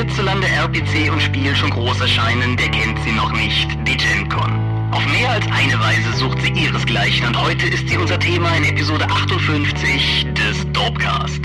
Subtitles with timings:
[0.00, 4.58] hierzulande RPC und Spiel schon groß erscheinen, der kennt sie noch nicht, die GenCon.
[4.92, 8.64] Auf mehr als eine Weise sucht sie ihresgleichen und heute ist sie unser Thema in
[8.64, 11.42] Episode 58 des Dopecast.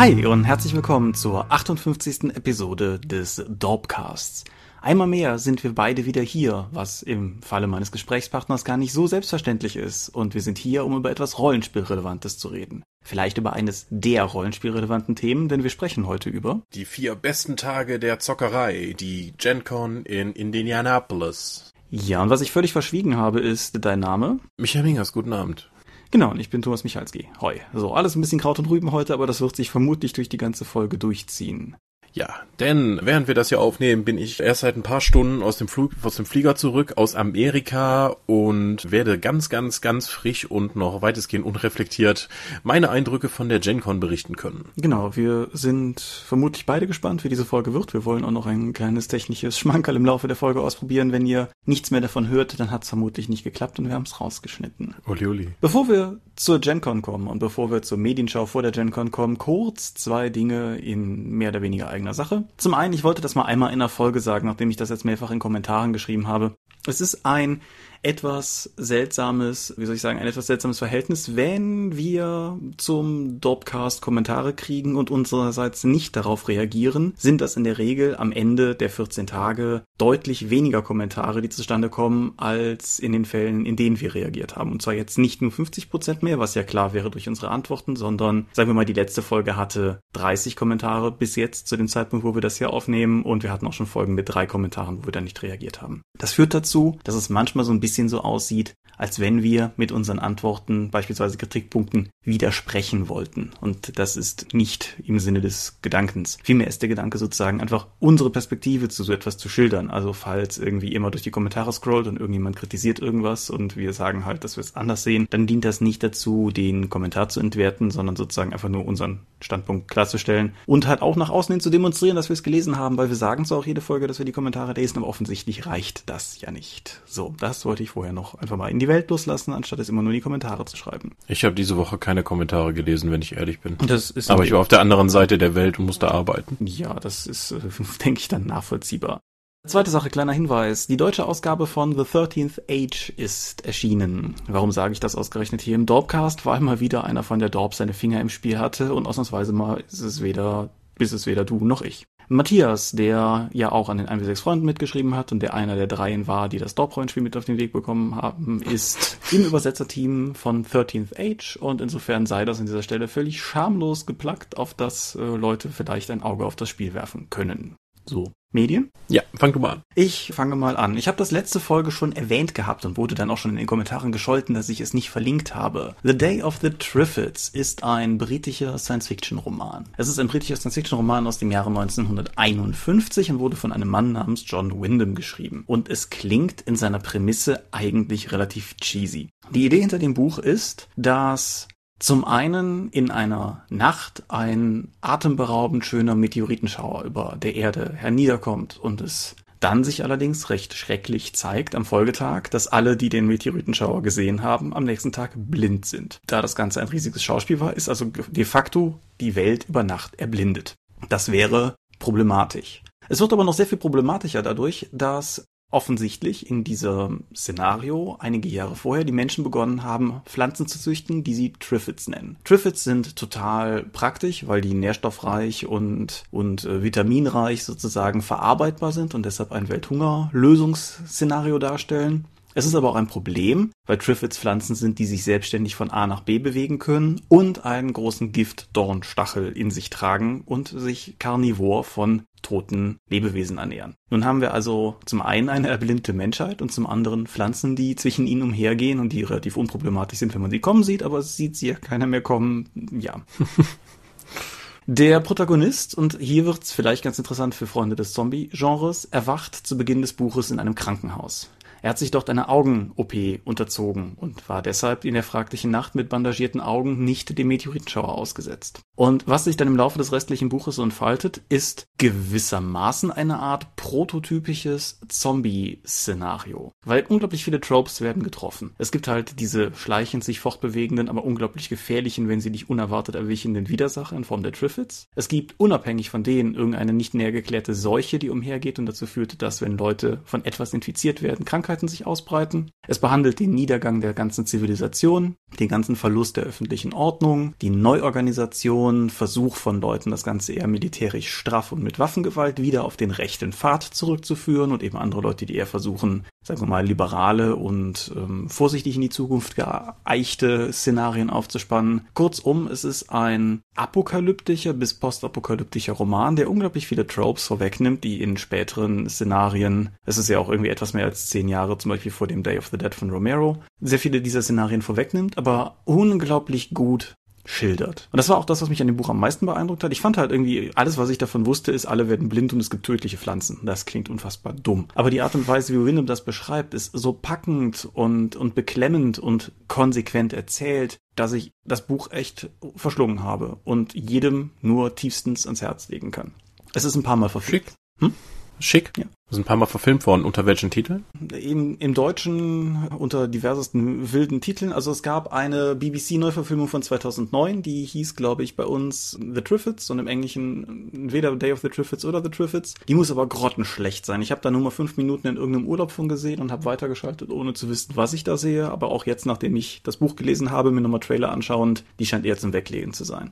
[0.00, 2.34] Hi und herzlich willkommen zur 58.
[2.34, 4.44] Episode des Dorpcasts.
[4.80, 9.06] Einmal mehr sind wir beide wieder hier, was im Falle meines Gesprächspartners gar nicht so
[9.06, 10.08] selbstverständlich ist.
[10.08, 12.82] Und wir sind hier, um über etwas Rollenspielrelevantes zu reden.
[13.04, 17.98] Vielleicht über eines der Rollenspielrelevanten Themen, denn wir sprechen heute über die vier besten Tage
[17.98, 21.72] der Zockerei, die GenCon in Indianapolis.
[21.90, 24.40] Ja, und was ich völlig verschwiegen habe, ist dein Name.
[24.56, 25.70] Michael Mingers, guten Abend.
[26.10, 27.28] Genau, und ich bin Thomas Michalski.
[27.40, 27.60] Hoi.
[27.72, 30.38] So, alles ein bisschen Kraut und Rüben heute, aber das wird sich vermutlich durch die
[30.38, 31.76] ganze Folge durchziehen.
[32.12, 35.58] Ja, denn während wir das hier aufnehmen, bin ich erst seit ein paar Stunden aus
[35.58, 40.76] dem Flug, aus dem Flieger zurück aus Amerika und werde ganz, ganz, ganz frisch und
[40.76, 42.28] noch weitestgehend unreflektiert
[42.62, 44.66] meine Eindrücke von der GenCon berichten können.
[44.76, 47.94] Genau, wir sind vermutlich beide gespannt, wie diese Folge wird.
[47.94, 51.12] Wir wollen auch noch ein kleines technisches Schmankerl im Laufe der Folge ausprobieren.
[51.12, 54.04] Wenn ihr nichts mehr davon hört, dann hat es vermutlich nicht geklappt und wir haben
[54.04, 54.96] es rausgeschnitten.
[55.06, 55.48] Uli, uli.
[55.60, 59.92] Bevor wir zur GenCon kommen und bevor wir zur Medienschau vor der GenCon kommen, kurz
[59.92, 62.44] zwei Dinge in mehr oder weniger eigener Sache.
[62.56, 65.04] Zum einen, ich wollte das mal einmal in der Folge sagen, nachdem ich das jetzt
[65.04, 66.54] mehrfach in Kommentaren geschrieben habe.
[66.86, 67.60] Es ist ein
[68.02, 74.54] etwas seltsames, wie soll ich sagen, ein etwas seltsames Verhältnis, wenn wir zum Dopcast Kommentare
[74.54, 79.26] kriegen und unsererseits nicht darauf reagieren, sind das in der Regel am Ende der 14
[79.26, 84.56] Tage deutlich weniger Kommentare, die zustande kommen, als in den Fällen, in denen wir reagiert
[84.56, 84.72] haben.
[84.72, 87.96] Und zwar jetzt nicht nur 50 Prozent mehr, was ja klar wäre durch unsere Antworten,
[87.96, 92.24] sondern sagen wir mal, die letzte Folge hatte 30 Kommentare bis jetzt zu dem Zeitpunkt,
[92.24, 95.06] wo wir das hier aufnehmen und wir hatten auch schon Folgen mit drei Kommentaren, wo
[95.06, 96.02] wir dann nicht reagiert haben.
[96.18, 99.92] Das führt dazu, dass es manchmal so ein bisschen so aussieht, als wenn wir mit
[99.92, 103.50] unseren Antworten, beispielsweise Kritikpunkten, widersprechen wollten.
[103.60, 106.38] Und das ist nicht im Sinne des Gedankens.
[106.42, 109.90] Vielmehr ist der Gedanke sozusagen einfach unsere Perspektive zu so etwas zu schildern.
[109.90, 114.26] Also falls irgendwie immer durch die Kommentare scrollt und irgendjemand kritisiert irgendwas und wir sagen
[114.26, 117.90] halt, dass wir es anders sehen, dann dient das nicht dazu, den Kommentar zu entwerten,
[117.90, 122.16] sondern sozusagen einfach nur unseren Standpunkt klarzustellen und halt auch nach außen hin zu demonstrieren,
[122.16, 124.32] dass wir es gelesen haben, weil wir sagen zwar auch jede Folge, dass wir die
[124.32, 127.00] Kommentare lesen, aber offensichtlich reicht das ja nicht.
[127.06, 130.02] So, das wollte ich vorher noch einfach mal in die Welt loslassen, anstatt es immer
[130.02, 131.12] nur in die Kommentare zu schreiben.
[131.28, 133.76] Ich habe diese Woche keine Kommentare gelesen, wenn ich ehrlich bin.
[133.86, 136.56] Das ist Aber ich war auf der anderen Seite der Welt und musste arbeiten.
[136.66, 137.60] Ja, das ist, äh,
[138.04, 139.20] denke ich, dann nachvollziehbar.
[139.66, 140.86] Zweite Sache, kleiner Hinweis.
[140.86, 144.34] Die deutsche Ausgabe von The 13th Age ist erschienen.
[144.48, 146.46] Warum sage ich das ausgerechnet hier im Dorpcast?
[146.46, 149.84] Weil mal wieder einer von der Dorp seine Finger im Spiel hatte und ausnahmsweise mal
[149.86, 152.06] ist es weder, bis es weder du noch ich.
[152.32, 155.88] Matthias, der ja auch an den 1 6 Freunden mitgeschrieben hat und der einer der
[155.88, 160.64] dreien war, die das Dorp-Rollenspiel mit auf den Weg bekommen haben, ist im Übersetzerteam von
[160.64, 165.18] 13th Age und insofern sei das an dieser Stelle völlig schamlos geplackt, auf das äh,
[165.18, 167.74] Leute vielleicht ein Auge auf das Spiel werfen können.
[168.04, 168.32] So.
[168.52, 168.90] Medien?
[169.08, 169.82] Ja, fang du mal an.
[169.94, 170.96] Ich fange mal an.
[170.96, 173.66] Ich habe das letzte Folge schon erwähnt gehabt und wurde dann auch schon in den
[173.66, 175.94] Kommentaren gescholten, dass ich es nicht verlinkt habe.
[176.02, 179.88] The Day of the Triffids ist ein britischer Science-Fiction-Roman.
[179.96, 184.44] Es ist ein britischer Science-Fiction-Roman aus dem Jahre 1951 und wurde von einem Mann namens
[184.46, 185.64] John Wyndham geschrieben.
[185.66, 189.28] Und es klingt in seiner Prämisse eigentlich relativ cheesy.
[189.50, 191.68] Die Idee hinter dem Buch ist, dass
[192.00, 199.36] zum einen in einer Nacht ein atemberaubend schöner Meteoritenschauer über der Erde herniederkommt und es
[199.60, 204.74] dann sich allerdings recht schrecklich zeigt am Folgetag, dass alle, die den Meteoritenschauer gesehen haben,
[204.74, 206.20] am nächsten Tag blind sind.
[206.26, 210.18] Da das Ganze ein riesiges Schauspiel war, ist also de facto die Welt über Nacht
[210.18, 210.76] erblindet.
[211.10, 212.82] Das wäre problematisch.
[213.10, 218.76] Es wird aber noch sehr viel problematischer dadurch, dass offensichtlich in diesem Szenario einige Jahre
[218.76, 222.36] vorher die Menschen begonnen haben, Pflanzen zu züchten, die sie Triffids nennen.
[222.44, 229.24] Triffids sind total praktisch, weil die nährstoffreich und, und äh, vitaminreich sozusagen verarbeitbar sind und
[229.24, 232.24] deshalb ein Welthungerlösungsszenario darstellen.
[232.54, 236.06] Es ist aber auch ein Problem, weil Triffids Pflanzen sind, die sich selbstständig von A
[236.08, 242.22] nach B bewegen können und einen großen Giftdornstachel in sich tragen und sich karnivor von
[242.42, 243.94] toten Lebewesen ernähren.
[244.10, 248.26] Nun haben wir also zum einen eine erblindete Menschheit und zum anderen Pflanzen, die zwischen
[248.26, 251.56] ihnen umhergehen und die relativ unproblematisch sind, wenn man sie kommen sieht, aber es sieht
[251.56, 252.68] sie ja keiner mehr kommen.
[252.98, 253.20] Ja.
[254.86, 260.00] Der Protagonist, und hier wird's vielleicht ganz interessant für Freunde des Zombie-Genres, erwacht zu Beginn
[260.00, 261.48] des Buches in einem Krankenhaus.
[261.82, 266.08] Er hat sich dort einer Augen-OP unterzogen und war deshalb in der fraglichen Nacht mit
[266.08, 268.80] bandagierten Augen nicht dem Meteoritenschauer ausgesetzt.
[269.00, 275.00] Und was sich dann im Laufe des restlichen Buches entfaltet, ist gewissermaßen eine Art prototypisches
[275.08, 276.72] Zombie-Szenario.
[276.84, 278.74] Weil unglaublich viele Tropes werden getroffen.
[278.76, 283.70] Es gibt halt diese schleichend sich fortbewegenden, aber unglaublich gefährlichen, wenn sie dich unerwartet erwichenden
[283.70, 285.08] Widersacher in Form der Triffids.
[285.16, 289.40] Es gibt unabhängig von denen irgendeine nicht näher geklärte Seuche, die umhergeht und dazu führt,
[289.40, 292.70] dass wenn Leute von etwas infiziert werden, Krankheiten sich ausbreiten.
[292.86, 298.89] Es behandelt den Niedergang der ganzen Zivilisation, den ganzen Verlust der öffentlichen Ordnung, die Neuorganisation,
[299.10, 303.52] Versuch von Leuten, das Ganze eher militärisch straff und mit Waffengewalt wieder auf den rechten
[303.52, 308.48] Pfad zurückzuführen und eben andere Leute, die eher versuchen, sagen wir mal, liberale und ähm,
[308.48, 312.08] vorsichtig in die Zukunft geeichte Szenarien aufzuspannen.
[312.14, 318.36] Kurzum, es ist ein apokalyptischer bis postapokalyptischer Roman, der unglaublich viele Tropes vorwegnimmt, die in
[318.36, 322.26] späteren Szenarien, es ist ja auch irgendwie etwas mehr als zehn Jahre zum Beispiel vor
[322.26, 327.14] dem Day of the Dead von Romero, sehr viele dieser Szenarien vorwegnimmt, aber unglaublich gut
[327.50, 328.08] schildert.
[328.12, 329.92] Und das war auch das, was mich an dem Buch am meisten beeindruckt hat.
[329.92, 332.70] Ich fand halt irgendwie, alles, was ich davon wusste, ist, alle werden blind und es
[332.70, 333.58] gibt tödliche Pflanzen.
[333.64, 334.86] Das klingt unfassbar dumm.
[334.94, 339.18] Aber die Art und Weise, wie Wyndham das beschreibt, ist so packend und, und beklemmend
[339.18, 345.62] und konsequent erzählt, dass ich das Buch echt verschlungen habe und jedem nur tiefstens ans
[345.62, 346.32] Herz legen kann.
[346.74, 347.70] Es ist ein paar Mal verfliegt.
[347.70, 347.76] Schick.
[348.00, 348.14] Hm?
[348.60, 348.92] Schick.
[348.96, 349.04] Ja.
[349.30, 350.24] Das ist ein paar Mal verfilmt worden.
[350.24, 351.04] Unter welchen Titeln?
[351.32, 354.72] Im, Im Deutschen unter diversesten wilden Titeln.
[354.72, 359.88] Also es gab eine BBC-Neuverfilmung von 2009, die hieß, glaube ich, bei uns The Triffids
[359.88, 362.74] und im Englischen weder Day of the Triffids oder The Triffids.
[362.88, 364.20] Die muss aber grottenschlecht sein.
[364.20, 367.30] Ich habe da nur mal fünf Minuten in irgendeinem Urlaub von gesehen und habe weitergeschaltet,
[367.30, 368.68] ohne zu wissen, was ich da sehe.
[368.68, 372.26] Aber auch jetzt, nachdem ich das Buch gelesen habe, mir nochmal Trailer anschauend, die scheint
[372.26, 373.30] eher zum Weglegen zu sein.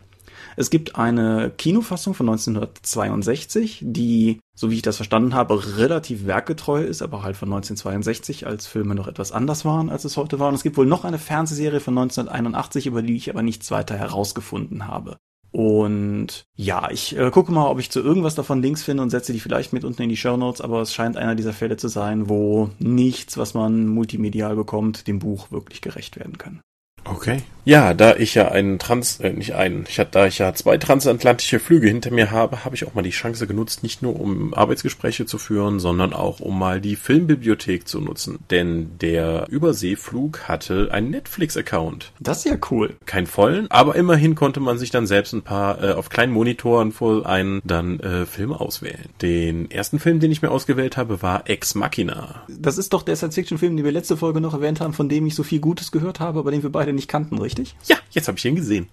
[0.58, 6.82] Es gibt eine Kinofassung von 1962, die, so wie ich das verstanden habe, relativ werkgetreu
[6.82, 10.48] ist, aber halt von 1962, als Filme noch etwas anders waren, als es heute war.
[10.48, 13.96] Und es gibt wohl noch eine Fernsehserie von 1981, über die ich aber nichts weiter
[13.96, 15.16] herausgefunden habe.
[15.52, 19.32] Und ja, ich äh, gucke mal, ob ich zu irgendwas davon Links finde und setze
[19.32, 21.86] die vielleicht mit unten in die Show Notes, aber es scheint einer dieser Fälle zu
[21.86, 26.62] sein, wo nichts, was man multimedial bekommt, dem Buch wirklich gerecht werden kann.
[27.10, 27.42] Okay.
[27.68, 30.78] Ja, da ich ja einen Trans, äh, nicht einen, ich hatte, da ich ja zwei
[30.78, 34.54] transatlantische Flüge hinter mir habe, habe ich auch mal die Chance genutzt, nicht nur um
[34.54, 38.38] Arbeitsgespräche zu führen, sondern auch um mal die Filmbibliothek zu nutzen.
[38.50, 42.12] Denn der Überseeflug hatte einen Netflix-Account.
[42.20, 42.96] Das ist ja cool.
[43.04, 46.92] Kein vollen, aber immerhin konnte man sich dann selbst ein paar äh, auf kleinen Monitoren
[46.92, 49.10] vor einen dann äh, Filme auswählen.
[49.20, 52.44] Den ersten Film, den ich mir ausgewählt habe, war Ex Machina.
[52.48, 55.34] Das ist doch der Science-Fiction-Film, den wir letzte Folge noch erwähnt haben, von dem ich
[55.34, 57.74] so viel Gutes gehört habe, aber den wir beide nicht kannten, richtig?
[57.86, 58.88] Ja, jetzt habe ich ihn gesehen.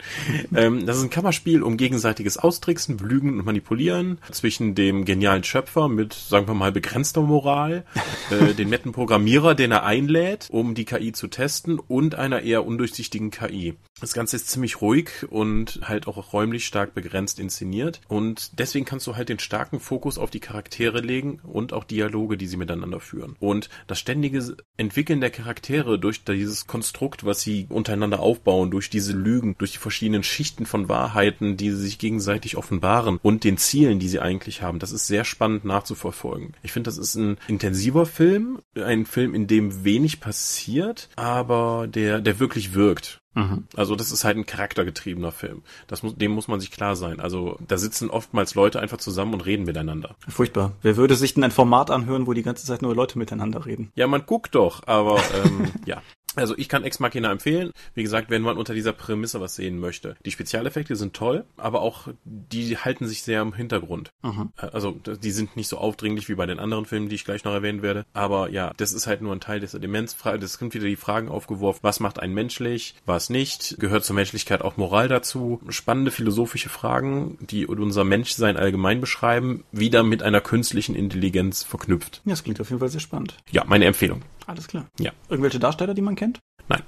[0.55, 5.89] ähm, das ist ein Kammerspiel um gegenseitiges Austricksen, Belügen und Manipulieren zwischen dem genialen Schöpfer
[5.89, 7.85] mit, sagen wir mal, begrenzter Moral,
[8.31, 12.65] äh, den netten Programmierer, den er einlädt, um die KI zu testen und einer eher
[12.65, 13.75] undurchsichtigen KI.
[13.99, 19.07] Das Ganze ist ziemlich ruhig und halt auch räumlich stark begrenzt inszeniert und deswegen kannst
[19.07, 22.99] du halt den starken Fokus auf die Charaktere legen und auch Dialoge, die sie miteinander
[22.99, 23.35] führen.
[23.39, 29.13] Und das ständige Entwickeln der Charaktere durch dieses Konstrukt, was sie untereinander aufbauen, durch diese
[29.13, 33.99] Lügen, durch die verschiedenen Schichten von Wahrheiten, die sie sich gegenseitig offenbaren und den Zielen,
[33.99, 36.53] die sie eigentlich haben, das ist sehr spannend nachzuverfolgen.
[36.61, 42.21] Ich finde, das ist ein intensiver Film, ein Film, in dem wenig passiert, aber der,
[42.21, 43.21] der wirklich wirkt.
[43.33, 43.65] Mhm.
[43.75, 45.61] Also das ist halt ein charaktergetriebener Film.
[45.87, 47.19] Das muss, dem muss man sich klar sein.
[47.19, 50.15] Also da sitzen oftmals Leute einfach zusammen und reden miteinander.
[50.27, 50.71] Furchtbar.
[50.81, 53.91] Wer würde sich denn ein Format anhören, wo die ganze Zeit nur Leute miteinander reden?
[53.95, 56.01] Ja, man guckt doch, aber ähm, ja.
[56.35, 57.71] Also ich kann Ex Machina empfehlen.
[57.93, 60.15] Wie gesagt, wenn man unter dieser Prämisse was sehen möchte.
[60.25, 64.11] Die Spezialeffekte sind toll, aber auch die halten sich sehr im Hintergrund.
[64.23, 64.51] Mhm.
[64.55, 67.53] Also die sind nicht so aufdringlich wie bei den anderen Filmen, die ich gleich noch
[67.53, 68.05] erwähnen werde.
[68.13, 70.15] Aber ja, das ist halt nur ein Teil des Elements.
[70.23, 71.79] Das sind wieder die Fragen aufgeworfen.
[71.83, 72.95] Was macht einen menschlich?
[73.05, 73.77] Was nicht?
[73.79, 75.61] Gehört zur Menschlichkeit auch Moral dazu?
[75.69, 82.21] Spannende philosophische Fragen, die unser Menschsein allgemein beschreiben, wieder mit einer künstlichen Intelligenz verknüpft.
[82.25, 83.35] Ja, das klingt auf jeden Fall sehr spannend.
[83.51, 84.21] Ja, meine Empfehlung.
[84.45, 84.87] Alles klar.
[84.99, 85.11] Ja.
[85.29, 86.39] Irgendwelche Darsteller, die man kennt?
[86.67, 86.83] Nein.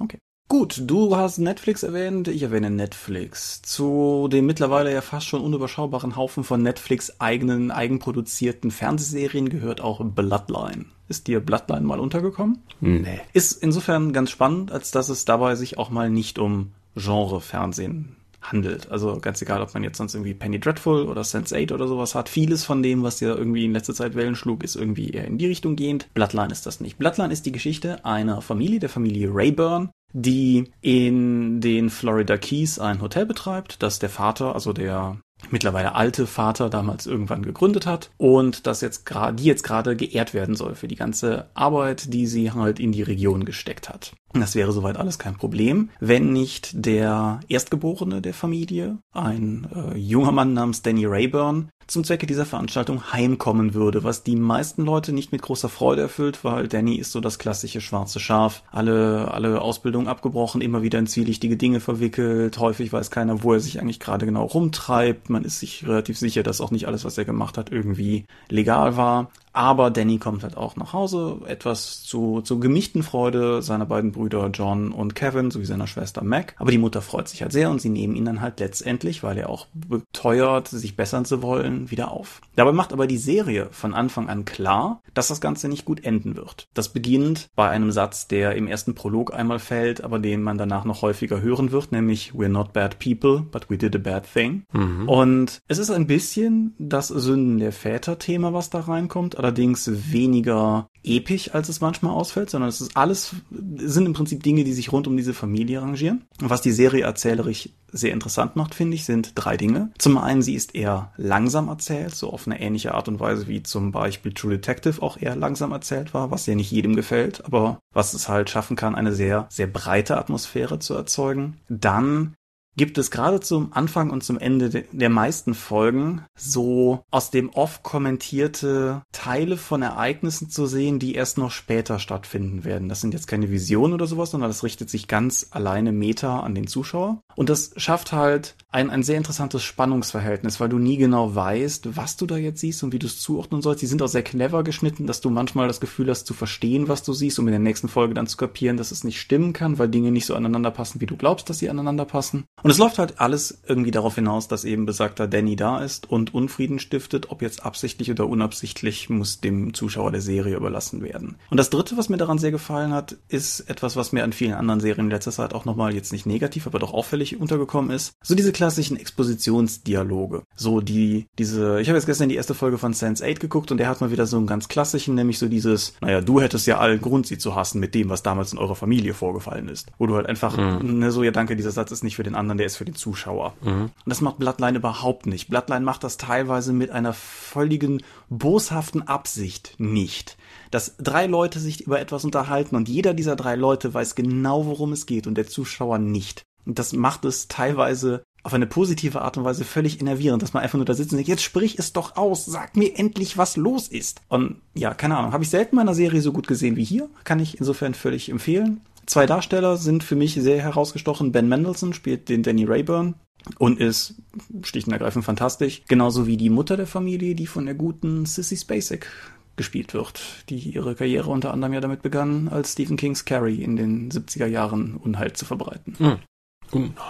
[0.00, 0.18] Okay.
[0.50, 3.60] Gut, du hast Netflix erwähnt, ich erwähne Netflix.
[3.60, 10.02] Zu dem mittlerweile ja fast schon unüberschaubaren Haufen von Netflix eigenen, eigenproduzierten Fernsehserien gehört auch
[10.02, 10.86] Bloodline.
[11.06, 12.62] Ist dir Bloodline mal untergekommen?
[12.80, 13.20] Nee.
[13.34, 18.16] Ist insofern ganz spannend, als dass es dabei sich auch mal nicht um Genre-Fernsehen
[18.50, 18.90] handelt.
[18.90, 22.28] Also ganz egal, ob man jetzt sonst irgendwie Penny Dreadful oder Sense8 oder sowas hat.
[22.28, 25.38] Vieles von dem, was ja irgendwie in letzter Zeit Wellen schlug, ist irgendwie eher in
[25.38, 26.08] die Richtung gehend.
[26.14, 26.98] Bloodline ist das nicht.
[26.98, 33.02] Bloodline ist die Geschichte einer Familie, der Familie Rayburn, die in den Florida Keys ein
[33.02, 35.18] Hotel betreibt, das der Vater, also der
[35.50, 40.34] mittlerweile alte Vater damals irgendwann gegründet hat und das jetzt gerade, die jetzt gerade geehrt
[40.34, 44.12] werden soll für die ganze Arbeit, die sie halt in die Region gesteckt hat.
[44.34, 50.32] Das wäre soweit alles kein Problem, wenn nicht der Erstgeborene der Familie, ein äh, junger
[50.32, 55.32] Mann namens Danny Rayburn, zum Zwecke dieser Veranstaltung heimkommen würde, was die meisten Leute nicht
[55.32, 58.62] mit großer Freude erfüllt, weil Danny ist so das klassische schwarze Schaf.
[58.70, 63.60] Alle, alle Ausbildung abgebrochen, immer wieder in zwielichtige Dinge verwickelt, häufig weiß keiner, wo er
[63.60, 67.16] sich eigentlich gerade genau rumtreibt, man ist sich relativ sicher, dass auch nicht alles, was
[67.16, 69.30] er gemacht hat, irgendwie legal war.
[69.58, 74.50] Aber Danny kommt halt auch nach Hause, etwas zu, zu gemischten Freude seiner beiden Brüder
[74.54, 76.54] John und Kevin sowie seiner Schwester Mac.
[76.58, 79.36] Aber die Mutter freut sich halt sehr und sie nehmen ihn dann halt letztendlich, weil
[79.36, 82.40] er auch beteuert, sich bessern zu wollen, wieder auf.
[82.54, 86.36] Dabei macht aber die Serie von Anfang an klar, dass das Ganze nicht gut enden
[86.36, 86.68] wird.
[86.72, 90.84] Das beginnt bei einem Satz, der im ersten Prolog einmal fällt, aber den man danach
[90.84, 94.62] noch häufiger hören wird, nämlich We're not bad people, but we did a bad thing.
[94.72, 95.08] Mhm.
[95.08, 101.54] Und es ist ein bisschen das Sünden der Väter-Thema, was da reinkommt, allerdings weniger episch,
[101.54, 103.34] als es manchmal ausfällt, sondern es ist alles,
[103.76, 106.24] sind im Prinzip Dinge, die sich rund um diese Familie rangieren.
[106.42, 109.90] Und was die Serie erzählerisch sehr interessant macht, finde ich, sind drei Dinge.
[109.96, 113.62] Zum einen, sie ist eher langsam erzählt, so auf eine ähnliche Art und Weise wie
[113.62, 117.78] zum Beispiel True Detective auch eher langsam erzählt war, was ja nicht jedem gefällt, aber
[117.94, 121.56] was es halt schaffen kann, eine sehr, sehr breite Atmosphäre zu erzeugen.
[121.70, 122.34] Dann
[122.78, 127.82] gibt es gerade zum Anfang und zum Ende der meisten Folgen so aus dem Off
[127.82, 132.88] kommentierte Teile von Ereignissen zu sehen, die erst noch später stattfinden werden.
[132.88, 136.54] Das sind jetzt keine Visionen oder sowas, sondern das richtet sich ganz alleine Meta an
[136.54, 137.20] den Zuschauer.
[137.34, 142.16] Und das schafft halt ein, ein sehr interessantes Spannungsverhältnis, weil du nie genau weißt, was
[142.16, 143.80] du da jetzt siehst und wie du es zuordnen sollst.
[143.80, 147.02] Die sind auch sehr clever geschnitten, dass du manchmal das Gefühl hast zu verstehen, was
[147.02, 149.78] du siehst, um in der nächsten Folge dann zu kapieren, dass es nicht stimmen kann,
[149.78, 152.44] weil Dinge nicht so aneinander passen, wie du glaubst, dass sie aneinander passen.
[152.62, 156.34] Und es läuft halt alles irgendwie darauf hinaus, dass eben besagter Danny da ist und
[156.34, 161.36] Unfrieden stiftet, ob jetzt absichtlich oder unabsichtlich, muss dem Zuschauer der Serie überlassen werden.
[161.50, 164.52] Und das dritte, was mir daran sehr gefallen hat, ist etwas, was mir an vielen
[164.52, 168.12] anderen Serien in letzter Zeit auch nochmal jetzt nicht negativ, aber doch auffällig untergekommen ist.
[168.22, 170.42] So diese klassischen Expositionsdialoge.
[170.56, 173.88] So die, diese, ich habe jetzt gestern die erste Folge von Sense8 geguckt und der
[173.88, 177.00] hat mal wieder so einen ganz klassischen, nämlich so dieses, naja, du hättest ja allen
[177.00, 179.92] Grund, sie zu hassen mit dem, was damals in eurer Familie vorgefallen ist.
[179.96, 180.98] Wo du halt einfach, mhm.
[180.98, 182.96] ne, so, ja danke, dieser Satz ist nicht für den anderen, der ist für den
[182.96, 183.54] Zuschauer.
[183.62, 183.82] Mhm.
[183.82, 185.48] Und das macht Bloodline überhaupt nicht.
[185.48, 190.36] Bloodline macht das teilweise mit einer völligen boshaften Absicht nicht.
[190.72, 194.92] Dass drei Leute sich über etwas unterhalten und jeder dieser drei Leute weiß genau, worum
[194.92, 196.42] es geht und der Zuschauer nicht.
[196.68, 200.62] Und das macht es teilweise auf eine positive Art und Weise völlig enervierend, dass man
[200.62, 203.58] einfach nur da sitzt und denkt, jetzt sprich es doch aus, sag mir endlich, was
[203.58, 204.22] los ist.
[204.28, 207.10] Und ja, keine Ahnung, habe ich selten in einer Serie so gut gesehen wie hier,
[207.24, 208.80] kann ich insofern völlig empfehlen.
[209.04, 211.30] Zwei Darsteller sind für mich sehr herausgestochen.
[211.30, 213.16] Ben Mendelssohn spielt den Danny Rayburn
[213.58, 214.14] und ist
[214.62, 215.82] schlicht und ergreifend fantastisch.
[215.86, 219.10] Genauso wie die Mutter der Familie, die von der guten Sissy Spacek
[219.56, 223.76] gespielt wird, die ihre Karriere unter anderem ja damit begann, als Stephen Kings Carrie in
[223.76, 225.96] den 70er Jahren Unheil zu verbreiten.
[225.98, 226.18] Mhm.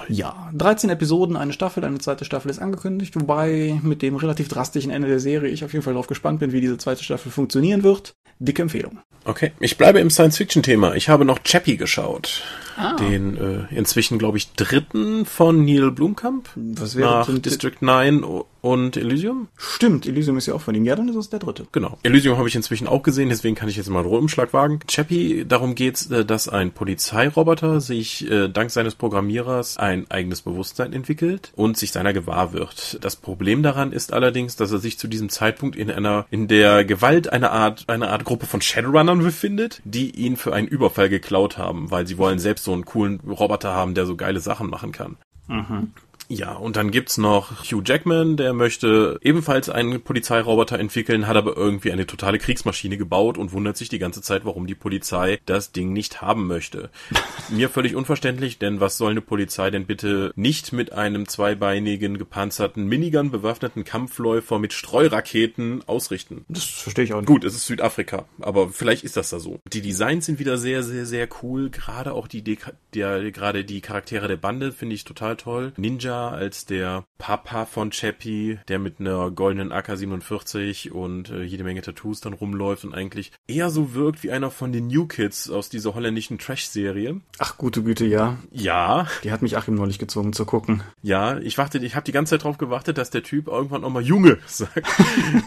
[0.09, 4.91] Ja, 13 Episoden, eine Staffel, eine zweite Staffel ist angekündigt, wobei mit dem relativ drastischen
[4.91, 7.83] Ende der Serie ich auf jeden Fall darauf gespannt bin, wie diese zweite Staffel funktionieren
[7.83, 8.15] wird.
[8.39, 8.99] Dicke Empfehlung.
[9.25, 10.95] Okay, ich bleibe im Science-Fiction-Thema.
[10.95, 12.43] Ich habe noch Chappie geschaut.
[12.79, 12.95] Ah.
[12.95, 16.49] Den äh, inzwischen, glaube ich, dritten von Neil Blumkamp.
[16.55, 18.25] Was wäre nach District 9
[18.61, 19.49] und Elysium?
[19.57, 20.85] Stimmt, Elysium ist ja auch von ihm.
[20.85, 21.67] Ja, dann ist es der dritte.
[21.73, 21.99] Genau.
[22.05, 24.79] Elysium habe ich inzwischen auch gesehen, deswegen kann ich jetzt mal einen Rundumschlag wagen.
[24.87, 30.93] Chappie, darum geht's, äh, dass ein Polizeiroboter sich äh, dank seines Programmierers ein eigenes Bewusstsein
[30.93, 32.99] entwickelt und sich seiner gewahr wird.
[33.03, 36.85] Das Problem daran ist allerdings, dass er sich zu diesem Zeitpunkt in einer in der
[36.85, 41.59] Gewalt einer Art einer Art Gruppe von Shadowrunnern befindet, die ihn für einen Überfall geklaut
[41.59, 44.93] haben, weil sie wollen selbst so einen coolen Roboter haben, der so geile Sachen machen
[44.93, 45.17] kann.
[45.49, 45.93] Mhm.
[46.31, 51.57] Ja, und dann gibt's noch Hugh Jackman, der möchte ebenfalls einen Polizeiroboter entwickeln, hat aber
[51.57, 55.73] irgendwie eine totale Kriegsmaschine gebaut und wundert sich die ganze Zeit, warum die Polizei das
[55.73, 56.91] Ding nicht haben möchte.
[57.49, 62.87] Mir völlig unverständlich, denn was soll eine Polizei denn bitte nicht mit einem zweibeinigen, gepanzerten
[62.87, 66.45] Minigun bewaffneten Kampfläufer mit Streuraketen ausrichten?
[66.51, 67.27] Das verstehe ich auch nicht.
[67.27, 69.61] Gut, es ist Südafrika, aber vielleicht ist das da so.
[69.73, 71.71] Die Designs sind wieder sehr, sehr, sehr cool.
[71.71, 72.59] Gerade auch die, die,
[72.93, 75.73] der, gerade die Charaktere der Bande finde ich total toll.
[75.79, 81.83] Ninja als der Papa von Chappie, der mit einer goldenen AK-47 und äh, jede Menge
[81.83, 85.69] Tattoos dann rumläuft und eigentlich eher so wirkt wie einer von den New Kids aus
[85.69, 87.21] dieser holländischen Trash-Serie.
[87.39, 88.39] Ach, gute Güte, ja.
[88.51, 89.07] Ja.
[89.25, 90.83] Die hat mich Achim neulich gezwungen zu gucken.
[91.03, 94.03] Ja, ich warte, ich habe die ganze Zeit darauf gewartet, dass der Typ irgendwann nochmal
[94.03, 94.87] Junge sagt,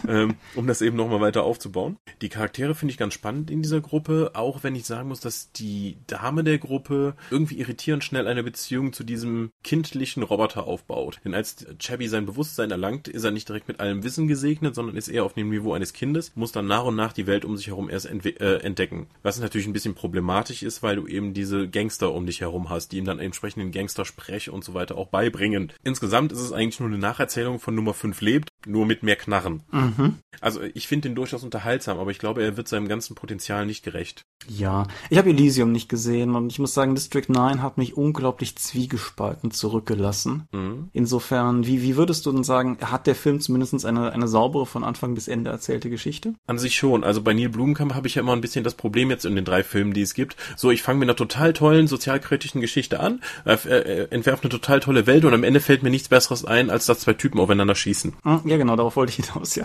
[0.08, 1.96] ähm, um das eben nochmal weiter aufzubauen.
[2.20, 5.52] Die Charaktere finde ich ganz spannend in dieser Gruppe, auch wenn ich sagen muss, dass
[5.52, 11.20] die Dame der Gruppe irgendwie irritierend schnell eine Beziehung zu diesem kindlichen Roboter Charaktere aufbaut.
[11.24, 14.96] Denn als Chevy sein Bewusstsein erlangt, ist er nicht direkt mit allem Wissen gesegnet, sondern
[14.96, 17.56] ist eher auf dem Niveau eines Kindes, muss dann nach und nach die Welt um
[17.56, 19.06] sich herum erst äh, entdecken.
[19.22, 22.92] Was natürlich ein bisschen problematisch ist, weil du eben diese Gangster um dich herum hast,
[22.92, 25.72] die ihm dann entsprechend den Gangster-Sprech und so weiter auch beibringen.
[25.82, 29.62] Insgesamt ist es eigentlich nur eine Nacherzählung von Nummer 5 lebt, nur mit mehr Knarren.
[29.70, 30.18] Mhm.
[30.40, 33.84] Also ich finde ihn durchaus unterhaltsam, aber ich glaube, er wird seinem ganzen Potenzial nicht
[33.84, 34.22] gerecht.
[34.48, 38.56] Ja, ich habe Elysium nicht gesehen und ich muss sagen, District 9 hat mich unglaublich
[38.56, 40.46] zwiegespalten zurückgelassen.
[40.52, 40.90] Mhm.
[40.92, 44.84] Insofern, wie, wie würdest du denn sagen, hat der Film zumindest eine, eine saubere von
[44.84, 46.34] Anfang bis Ende erzählte Geschichte?
[46.46, 47.04] An sich schon.
[47.04, 49.44] Also bei Neil Blumenkamp habe ich ja immer ein bisschen das Problem jetzt in den
[49.44, 50.36] drei Filmen, die es gibt.
[50.56, 54.80] So, ich fange mit einer total tollen sozialkritischen Geschichte an, äh, äh, entwerfe eine total
[54.80, 57.74] tolle Welt und am Ende fällt mir nichts Besseres ein, als dass zwei Typen aufeinander
[57.74, 58.12] schießen.
[58.22, 59.64] Hm, ja, genau, darauf wollte ich hinaus, ja.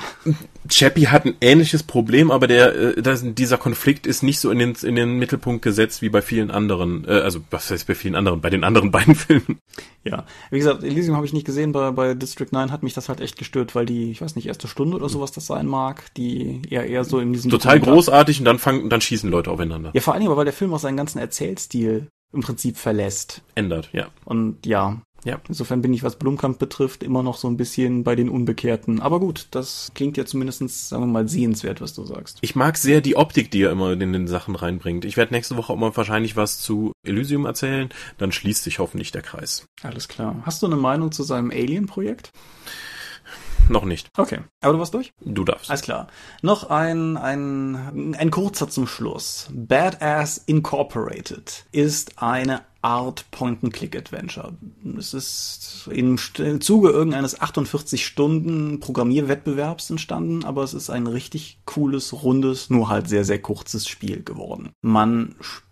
[0.69, 4.59] Chappie hat ein ähnliches Problem, aber der, äh, das, dieser Konflikt ist nicht so in
[4.59, 8.15] den, in den Mittelpunkt gesetzt wie bei vielen anderen, äh, also was heißt bei vielen
[8.15, 9.59] anderen, bei den anderen beiden Filmen.
[10.03, 13.09] Ja, wie gesagt, Elysium habe ich nicht gesehen, bei, bei District 9 hat mich das
[13.09, 16.13] halt echt gestört, weil die, ich weiß nicht, erste Stunde oder sowas das sein mag,
[16.15, 19.91] die eher eher so in diesem total großartig und dann fangen dann schießen Leute aufeinander.
[19.93, 23.41] Ja, vor allem, weil der Film auch seinen ganzen Erzählstil im Prinzip verlässt.
[23.55, 24.07] Ändert, ja.
[24.25, 25.39] Und ja, ja.
[25.47, 29.01] Insofern bin ich, was Blumkamp betrifft, immer noch so ein bisschen bei den Unbekehrten.
[29.01, 32.37] Aber gut, das klingt ja zumindestens, sagen wir mal, sehenswert, was du sagst.
[32.41, 35.05] Ich mag sehr die Optik, die er immer in den Sachen reinbringt.
[35.05, 37.89] Ich werde nächste Woche auch mal wahrscheinlich was zu Elysium erzählen.
[38.17, 39.65] Dann schließt sich hoffentlich der Kreis.
[39.83, 40.35] Alles klar.
[40.43, 42.31] Hast du eine Meinung zu seinem Alien-Projekt?
[43.69, 44.09] Noch nicht.
[44.17, 44.39] Okay.
[44.61, 45.11] Aber du warst durch?
[45.19, 45.69] Du darfst.
[45.69, 46.07] Alles klar.
[46.41, 49.49] Noch ein, ein, ein kurzer zum Schluss.
[49.51, 54.53] Badass Incorporated ist eine Art Point-and-Click-Adventure.
[54.97, 62.87] Es ist im Zuge irgendeines 48-Stunden-Programmierwettbewerbs entstanden, aber es ist ein richtig cooles, rundes, nur
[62.87, 64.69] halt sehr, sehr kurzes Spiel geworden.
[64.81, 65.66] Man spielt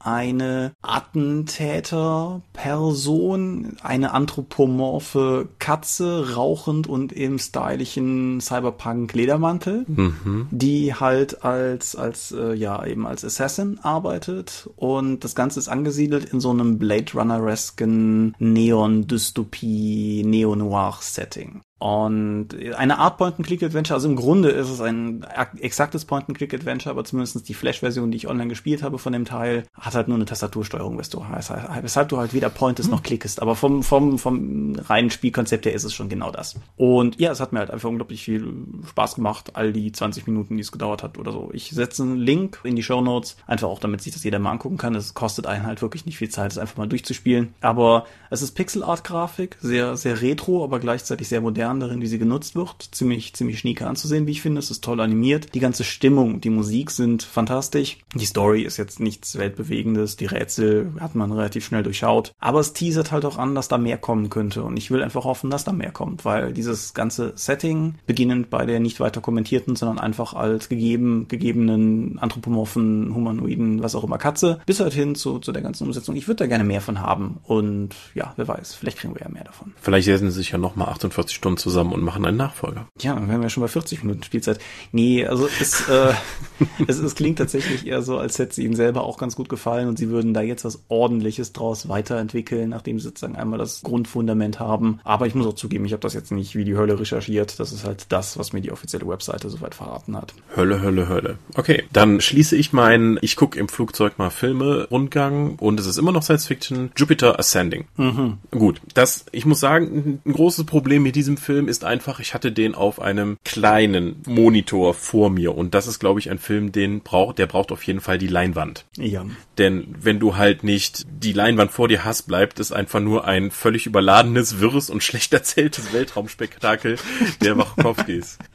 [0.00, 10.48] eine Attentäter-Person, eine anthropomorphe Katze, rauchend und im stylischen Cyberpunk-Ledermantel, mhm.
[10.50, 16.24] die halt als, als, äh, ja, eben als Assassin arbeitet und das Ganze ist angesiedelt
[16.24, 21.60] in so einem Blade Runner-esken Neon-Dystopie, Neo-Noir-Setting.
[21.78, 25.24] Und eine Art Point-and-Click-Adventure, also im Grunde ist es ein
[25.60, 29.94] exaktes Point-and-Click-Adventure, aber zumindest die Flash-Version, die ich online gespielt habe von dem Teil, hat
[29.94, 33.40] halt nur eine Tastatursteuerung, weshalb du halt weder pointest noch klickest.
[33.40, 36.56] Aber vom, vom, vom reinen Spielkonzept her ist es schon genau das.
[36.76, 38.52] Und ja, es hat mir halt einfach unglaublich viel
[38.88, 41.50] Spaß gemacht, all die 20 Minuten, die es gedauert hat oder so.
[41.52, 44.50] Ich setze einen Link in die Show Notes, einfach auch damit sich das jeder mal
[44.50, 44.96] angucken kann.
[44.96, 47.54] Es kostet einen halt wirklich nicht viel Zeit, es einfach mal durchzuspielen.
[47.60, 52.18] Aber es ist Pixel-Art-Grafik, sehr, sehr retro, aber gleichzeitig sehr modern modern darin, wie sie
[52.18, 52.88] genutzt wird.
[52.92, 54.58] Ziemlich, ziemlich schnieke anzusehen, wie ich finde.
[54.58, 55.54] Es ist toll animiert.
[55.54, 57.98] Die ganze Stimmung, die Musik sind fantastisch.
[58.14, 60.16] Die Story ist jetzt nichts Weltbewegendes.
[60.16, 62.32] Die Rätsel hat man relativ schnell durchschaut.
[62.38, 64.62] Aber es teasert halt auch an, dass da mehr kommen könnte.
[64.62, 68.64] Und ich will einfach hoffen, dass da mehr kommt, weil dieses ganze Setting, beginnend bei
[68.64, 74.60] der nicht weiter kommentierten, sondern einfach als gegeben, gegebenen anthropomorphen, humanoiden, was auch immer Katze,
[74.66, 76.16] bis halt hin zu, zu der ganzen Umsetzung.
[76.16, 77.38] Ich würde da gerne mehr von haben.
[77.44, 79.74] Und ja, wer weiß, vielleicht kriegen wir ja mehr davon.
[79.80, 82.86] Vielleicht setzen sie sich ja nochmal 48 Stunden zusammen und machen einen Nachfolger.
[83.00, 84.58] Ja, dann wären wir schon bei 40 Minuten Spielzeit.
[84.92, 86.12] Nee, also es, äh,
[86.86, 89.88] es, es klingt tatsächlich eher so, als hätte sie ihnen selber auch ganz gut gefallen
[89.88, 94.60] und sie würden da jetzt was Ordentliches draus weiterentwickeln, nachdem sie sozusagen einmal das Grundfundament
[94.60, 95.00] haben.
[95.04, 97.58] Aber ich muss auch zugeben, ich habe das jetzt nicht wie die Hölle recherchiert.
[97.60, 100.34] Das ist halt das, was mir die offizielle Webseite soweit verraten hat.
[100.56, 101.38] Hölle, Hölle, Hölle.
[101.54, 105.98] Okay, dann schließe ich meinen, ich gucke im Flugzeug mal Filme, Rundgang und es ist
[105.98, 107.86] immer noch Science Fiction, Jupiter Ascending.
[107.96, 108.38] Mhm.
[108.50, 112.52] Gut, das, ich muss sagen, ein großes Problem mit diesem Film ist einfach, ich hatte
[112.52, 117.00] den auf einem kleinen Monitor vor mir und das ist, glaube ich, ein Film, den
[117.00, 118.84] braucht, der braucht auf jeden Fall die Leinwand.
[118.96, 119.24] Ja.
[119.56, 123.50] Denn wenn du halt nicht die Leinwand vor dir hast, bleibt es einfach nur ein
[123.50, 126.96] völlig überladenes, wirres und schlecht erzähltes Weltraumspektakel
[127.42, 128.38] der Wachowskis.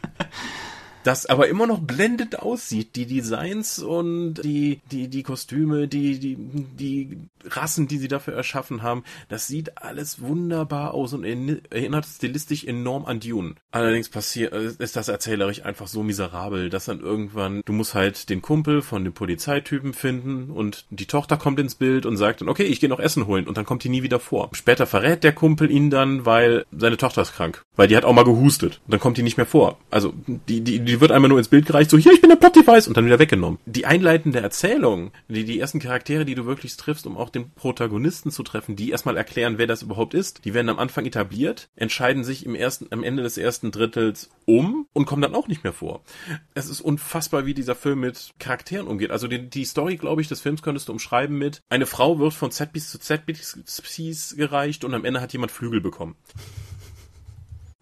[1.04, 2.96] das aber immer noch blendend aussieht.
[2.96, 7.18] Die Designs und die, die, die Kostüme, die, die, die
[7.50, 13.06] Rassen, die sie dafür erschaffen haben, das sieht alles wunderbar aus und erinnert stilistisch enorm
[13.06, 13.56] an Dune.
[13.72, 18.42] Allerdings passiert, ist das erzählerisch einfach so miserabel, dass dann irgendwann, du musst halt den
[18.42, 22.64] Kumpel von dem Polizeitypen finden und die Tochter kommt ins Bild und sagt dann, okay,
[22.64, 24.50] ich gehe noch Essen holen und dann kommt die nie wieder vor.
[24.54, 28.14] Später verrät der Kumpel ihn dann, weil seine Tochter ist krank, weil die hat auch
[28.14, 29.78] mal gehustet und dann kommt die nicht mehr vor.
[29.90, 32.30] Also die, die, die die wird einmal nur ins Bild gereicht, so hier, ich bin
[32.30, 33.58] der Plot-Device und dann wieder weggenommen.
[33.66, 38.30] Die einleitende Erzählung, die, die ersten Charaktere, die du wirklich triffst, um auch den Protagonisten
[38.30, 42.24] zu treffen, die erstmal erklären, wer das überhaupt ist, die werden am Anfang etabliert, entscheiden
[42.24, 45.74] sich im ersten, am Ende des ersten Drittels um und kommen dann auch nicht mehr
[45.74, 46.04] vor.
[46.54, 49.10] Es ist unfassbar, wie dieser Film mit Charakteren umgeht.
[49.10, 52.36] Also die, die Story, glaube ich, des Films könntest du umschreiben mit, eine Frau wird
[52.36, 56.16] von Z-Piece zu Z-Piece gereicht und am Ende hat jemand Flügel bekommen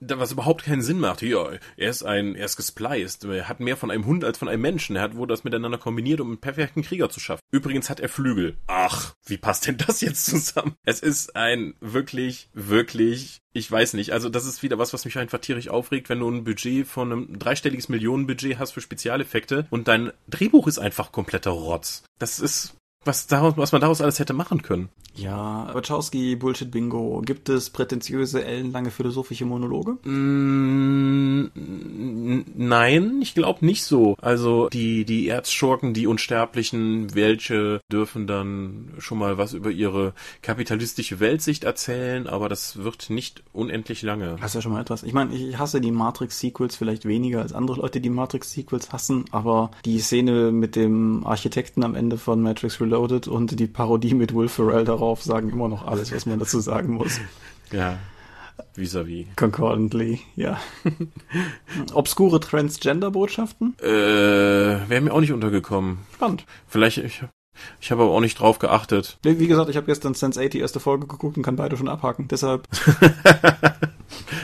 [0.01, 1.21] was überhaupt keinen Sinn macht.
[1.21, 3.23] Ja, er ist ein, er ist gespliced.
[3.25, 4.95] Er hat mehr von einem Hund als von einem Menschen.
[4.95, 7.41] Er hat wohl das miteinander kombiniert, um einen perfekten Krieger zu schaffen.
[7.51, 8.57] Übrigens hat er Flügel.
[8.67, 10.75] Ach, wie passt denn das jetzt zusammen?
[10.83, 15.17] Es ist ein wirklich, wirklich ich weiß nicht, also das ist wieder was, was mich
[15.17, 19.87] einfach tierisch aufregt, wenn du ein Budget von einem dreistelliges Millionenbudget hast für Spezialeffekte und
[19.87, 22.03] dein Drehbuch ist einfach kompletter Rotz.
[22.17, 24.89] Das ist was, daraus, was man daraus alles hätte machen können.
[25.15, 27.21] Ja, Wachowski, Bullshit Bingo.
[27.25, 29.97] Gibt es prätentiöse, ellenlange philosophische Monologe?
[30.07, 31.51] Mm,
[32.55, 34.15] nein, ich glaube nicht so.
[34.21, 41.19] Also die, die Erzschurken, die Unsterblichen, welche dürfen dann schon mal was über ihre kapitalistische
[41.19, 44.37] Weltsicht erzählen, aber das wird nicht unendlich lange.
[44.39, 45.03] Das ist ja schon mal etwas.
[45.03, 49.71] Ich meine, ich hasse die Matrix-Sequels vielleicht weniger als andere Leute, die Matrix-Sequels hassen, aber
[49.83, 54.47] die Szene mit dem Architekten am Ende von Matrix Reloaded und die Parodie mit Will
[54.47, 57.19] Ferrell darauf sagen immer noch alles, was man dazu sagen muss.
[57.71, 57.99] Ja.
[58.75, 59.27] Vis-à-vis.
[59.27, 59.35] -vis.
[59.37, 60.59] Concordantly, ja.
[61.93, 63.75] Obskure Transgender-Botschaften?
[63.81, 65.99] Äh, wäre mir auch nicht untergekommen.
[66.13, 66.45] Spannend.
[66.67, 67.23] Vielleicht, ich,
[67.79, 69.19] ich habe aber auch nicht drauf geachtet.
[69.23, 72.27] Wie gesagt, ich habe gestern Sense8 die erste Folge geguckt und kann beide schon abhaken.
[72.27, 72.67] Deshalb.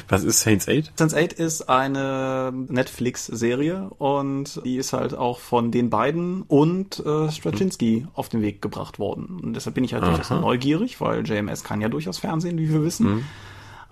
[0.08, 0.93] Was ist Saints 8?
[0.96, 7.30] Saints 8 ist eine Netflix-Serie und die ist halt auch von den beiden und äh,
[7.32, 8.08] Straczynski mhm.
[8.13, 9.39] auf den Weg gebracht worden.
[9.43, 10.12] Und deshalb bin ich halt Aha.
[10.12, 13.08] durchaus neugierig, weil JMS kann ja durchaus Fernsehen, wie wir wissen.
[13.08, 13.24] Mhm.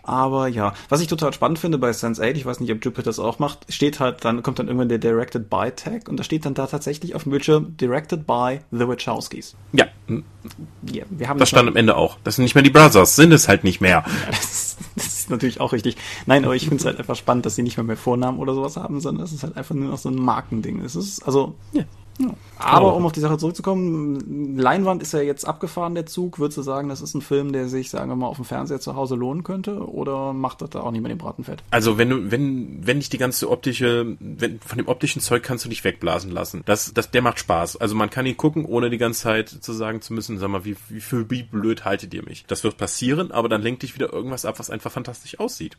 [0.07, 3.17] Aber ja, was ich total spannend finde bei Sense8, ich weiß nicht, ob Jupiter das
[3.17, 6.45] auch macht, steht halt, dann kommt dann irgendwann der Directed by Tag und da steht
[6.45, 9.55] dann da tatsächlich auf dem Bildschirm Directed by The Wachowskis.
[9.73, 9.87] Ja.
[10.91, 12.17] ja wir haben das stand am Ende auch.
[12.23, 13.95] Das sind nicht mehr die Brothers, sind es halt nicht mehr.
[13.95, 15.95] Ja, das, ist, das ist natürlich auch richtig.
[16.25, 18.53] Nein, aber ich finde es halt einfach spannend, dass sie nicht mehr mehr Vornamen oder
[18.53, 20.81] sowas haben, sondern es ist halt einfach nur noch so ein Markending.
[20.81, 21.85] Es ist, also, ja.
[22.58, 26.39] Aber um auf die Sache zurückzukommen, Leinwand ist ja jetzt abgefahren, der Zug.
[26.39, 28.80] Würdest du sagen, das ist ein Film, der sich, sagen wir mal, auf dem Fernseher
[28.80, 29.88] zu Hause lohnen könnte?
[29.88, 31.63] Oder macht das da auch nicht mehr den Bratenfett?
[31.71, 35.65] Also wenn du, wenn, wenn dich die ganze optische, wenn, von dem optischen Zeug kannst
[35.65, 36.63] du dich wegblasen lassen.
[36.65, 37.78] Das, das, der macht Spaß.
[37.78, 40.63] Also man kann ihn gucken, ohne die ganze Zeit zu sagen zu müssen, sag mal,
[40.63, 42.45] wie, wie, für, wie blöd haltet ihr mich?
[42.47, 45.78] Das wird passieren, aber dann lenkt dich wieder irgendwas ab, was einfach fantastisch aussieht.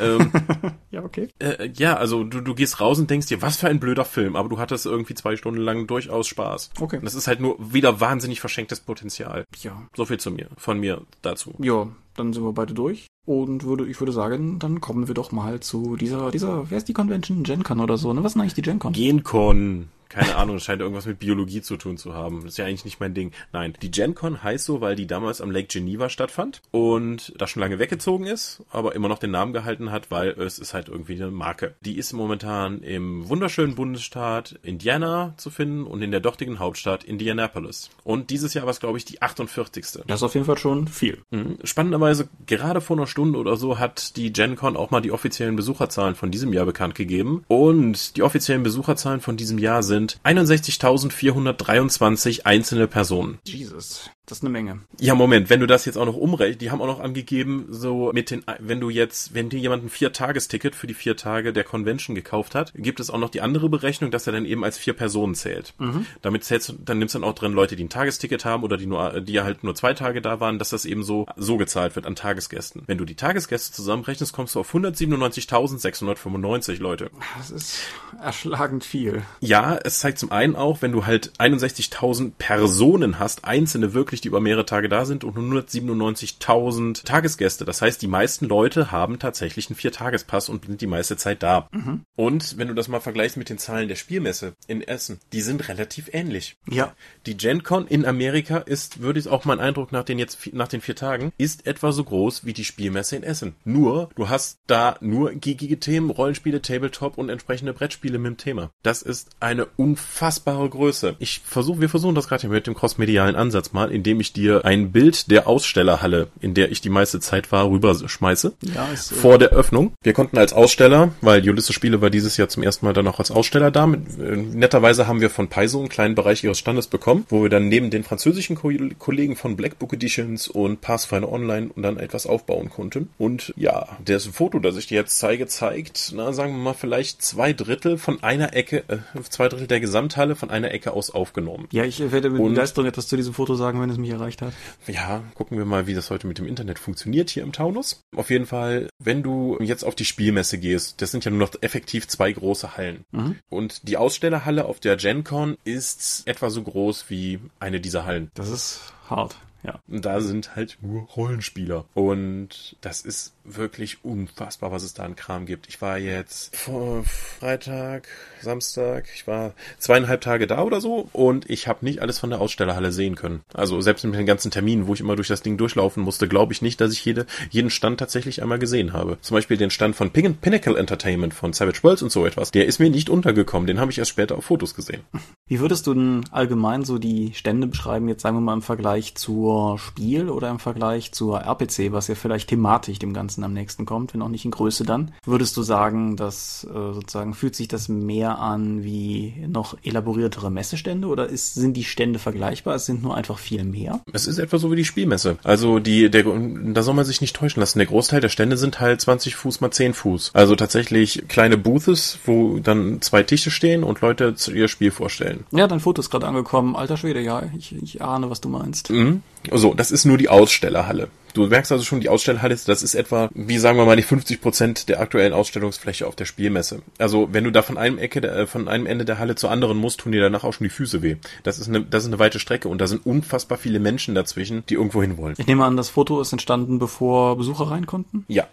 [0.00, 0.32] ähm,
[0.90, 1.28] ja, okay.
[1.38, 4.34] Äh, ja, also du, du gehst raus und denkst dir, was für ein blöder Film,
[4.34, 6.70] aber du hattest irgendwie zwei Stunden lang lang durchaus Spaß.
[6.80, 7.00] Okay.
[7.02, 9.44] Das ist halt nur wieder wahnsinnig verschenktes Potenzial.
[9.62, 9.86] Ja.
[9.94, 11.54] So viel zu mir, von mir dazu.
[11.58, 13.06] Ja, dann sind wir beide durch.
[13.26, 16.88] Und würde, ich würde sagen, dann kommen wir doch mal zu dieser, dieser, wer ist
[16.88, 17.42] die Convention?
[17.42, 18.22] GenCon oder so, ne?
[18.22, 18.92] Was ist denn eigentlich die GenCon?
[18.92, 19.88] GenCon.
[20.08, 22.42] Keine Ahnung, es scheint irgendwas mit Biologie zu tun zu haben.
[22.42, 23.32] Das ist ja eigentlich nicht mein Ding.
[23.52, 27.60] Nein, die GenCon heißt so, weil die damals am Lake Geneva stattfand und da schon
[27.60, 31.14] lange weggezogen ist, aber immer noch den Namen gehalten hat, weil es ist halt irgendwie
[31.14, 31.74] eine Marke.
[31.80, 37.90] Die ist momentan im wunderschönen Bundesstaat Indiana zu finden und in der dortigen Hauptstadt Indianapolis.
[38.04, 40.02] Und dieses Jahr war es, glaube ich, die 48.
[40.06, 41.18] Das ist auf jeden Fall schon viel.
[41.30, 41.58] Mhm.
[41.64, 46.16] Spannenderweise, gerade vor einer Stunde oder so hat die GenCon auch mal die offiziellen Besucherzahlen
[46.16, 47.46] von diesem Jahr bekannt gegeben.
[47.48, 53.38] Und die offiziellen Besucherzahlen von diesem Jahr sind 61.423 einzelne Personen.
[53.46, 54.10] Jesus.
[54.26, 54.80] Das ist eine Menge.
[54.98, 58.10] Ja, Moment, wenn du das jetzt auch noch umrechnest, die haben auch noch angegeben, so
[58.12, 61.62] mit den, wenn du jetzt, wenn dir jemand ein Vier-Tages-Ticket für die vier Tage der
[61.62, 64.78] Convention gekauft hat, gibt es auch noch die andere Berechnung, dass er dann eben als
[64.78, 65.74] vier Personen zählt.
[65.78, 66.06] Mhm.
[66.22, 68.76] Damit zählst du, dann nimmst du dann auch drin Leute, die ein Tagesticket haben oder
[68.76, 71.94] die nur, die halt nur zwei Tage da waren, dass das eben so, so gezahlt
[71.94, 72.82] wird an Tagesgästen.
[72.86, 77.12] Wenn du die Tagesgäste zusammenrechnest, kommst du auf 197.695 Leute.
[77.38, 77.78] Das ist
[78.20, 79.22] erschlagend viel.
[79.40, 84.22] Ja, es zeigt zum einen auch, wenn du halt 61.000 Personen hast, einzelne wirklich wirklich,
[84.22, 87.64] die über mehrere Tage da sind und 197.000 Tagesgäste.
[87.64, 91.68] Das heißt, die meisten Leute haben tatsächlich einen Viertagespass und sind die meiste Zeit da.
[91.72, 92.02] Mhm.
[92.16, 95.68] Und wenn du das mal vergleichst mit den Zahlen der Spielmesse in Essen, die sind
[95.68, 96.56] relativ ähnlich.
[96.68, 96.94] Ja.
[97.26, 100.80] Die GenCon in Amerika ist, würde ich auch mein Eindruck nach den jetzt, nach den
[100.80, 103.54] vier Tagen, ist etwa so groß wie die Spielmesse in Essen.
[103.64, 108.70] Nur, du hast da nur geekige Themen, Rollenspiele, Tabletop und entsprechende Brettspiele mit dem Thema.
[108.82, 111.16] Das ist eine unfassbare Größe.
[111.18, 114.32] Ich versuche, wir versuchen das gerade hier mit dem crossmedialen Ansatz mal, in indem ich
[114.32, 118.52] dir ein Bild der Ausstellerhalle, in der ich die meiste Zeit war, rüberschmeiße.
[118.72, 119.94] Ja, ist, äh, vor der Öffnung.
[120.00, 123.18] Wir konnten als Aussteller, weil Ulysses Spiele war dieses Jahr zum ersten Mal dann auch
[123.18, 123.84] als Aussteller da.
[123.84, 127.66] Äh, netterweise haben wir von Paizo einen kleinen Bereich ihres Standes bekommen, wo wir dann
[127.68, 132.26] neben den französischen Ko Kollegen von Black Book Editions und Pathfinder Online und dann etwas
[132.28, 133.08] aufbauen konnten.
[133.18, 137.22] Und ja, das Foto, das ich dir jetzt zeige, zeigt, na, sagen wir mal, vielleicht
[137.22, 138.98] zwei Drittel von einer Ecke, äh,
[139.30, 141.66] zwei Drittel der Gesamthalle von einer Ecke aus aufgenommen.
[141.72, 144.42] Ja, ich werde mit Und- Begeisterung etwas zu diesem Foto sagen, wenn es mich erreicht
[144.42, 144.52] hat.
[144.86, 148.02] Ja, gucken wir mal, wie das heute mit dem Internet funktioniert hier im Taunus.
[148.14, 151.52] Auf jeden Fall, wenn du jetzt auf die Spielmesse gehst, das sind ja nur noch
[151.60, 153.04] effektiv zwei große Hallen.
[153.10, 153.36] Mhm.
[153.48, 158.30] Und die Ausstellerhalle auf der GenCon ist etwa so groß wie eine dieser Hallen.
[158.34, 159.80] Das ist hart, ja.
[159.88, 161.84] Und da sind halt nur Rollenspieler.
[161.94, 165.68] Und das ist wirklich unfassbar, was es da an Kram gibt.
[165.68, 168.08] Ich war jetzt vor Freitag,
[168.40, 172.40] Samstag, ich war zweieinhalb Tage da oder so und ich habe nicht alles von der
[172.40, 173.42] Ausstellerhalle sehen können.
[173.54, 176.52] Also selbst mit den ganzen Terminen, wo ich immer durch das Ding durchlaufen musste, glaube
[176.52, 179.18] ich nicht, dass ich jede, jeden Stand tatsächlich einmal gesehen habe.
[179.20, 182.52] Zum Beispiel den Stand von Pin Pinnacle Entertainment von Savage Worlds und so etwas.
[182.52, 183.66] Der ist mir nicht untergekommen.
[183.66, 185.02] Den habe ich erst später auf Fotos gesehen.
[185.48, 189.14] Wie würdest du denn allgemein so die Stände beschreiben, jetzt sagen wir mal im Vergleich
[189.14, 193.86] zur Spiel oder im Vergleich zur RPC, was ja vielleicht thematisch dem Ganzen am nächsten
[193.86, 195.12] kommt, wenn auch nicht in Größe dann?
[195.24, 201.06] Würdest du sagen, dass äh, sozusagen fühlt sich das mehr an wie noch elaboriertere Messestände
[201.06, 202.74] oder ist, sind die Stände vergleichbar?
[202.74, 204.00] Es sind nur einfach viel mehr?
[204.12, 205.38] Es ist etwa so wie die Spielmesse.
[205.44, 207.78] Also die, der, da soll man sich nicht täuschen lassen.
[207.78, 210.32] Der Großteil der Stände sind halt 20 Fuß mal 10 Fuß.
[210.34, 215.35] Also tatsächlich kleine Boothes, wo dann zwei Tische stehen und Leute ihr Spiel vorstellen.
[215.50, 216.76] Ja, dein Foto ist gerade angekommen.
[216.76, 218.90] Alter Schwede, ja, ich, ich ahne, was du meinst.
[218.90, 219.22] Mhm.
[219.52, 221.08] So, das ist nur die Ausstellerhalle.
[221.34, 224.02] Du merkst also schon, die Ausstellerhalle, ist- das ist etwa, wie sagen wir mal, die
[224.02, 226.80] 50 Prozent der aktuellen Ausstellungsfläche auf der Spielmesse.
[226.98, 229.50] Also wenn du da von einem Ecke, der, äh, von einem Ende der Halle zur
[229.50, 231.16] anderen musst, tun dir danach auch schon die Füße weh.
[231.42, 234.64] Das ist eine, das ist eine weite Strecke und da sind unfassbar viele Menschen dazwischen,
[234.70, 235.34] die irgendwo hin wollen.
[235.36, 238.24] Ich nehme an, das Foto ist entstanden, bevor Besucher rein konnten.
[238.28, 238.46] Ja.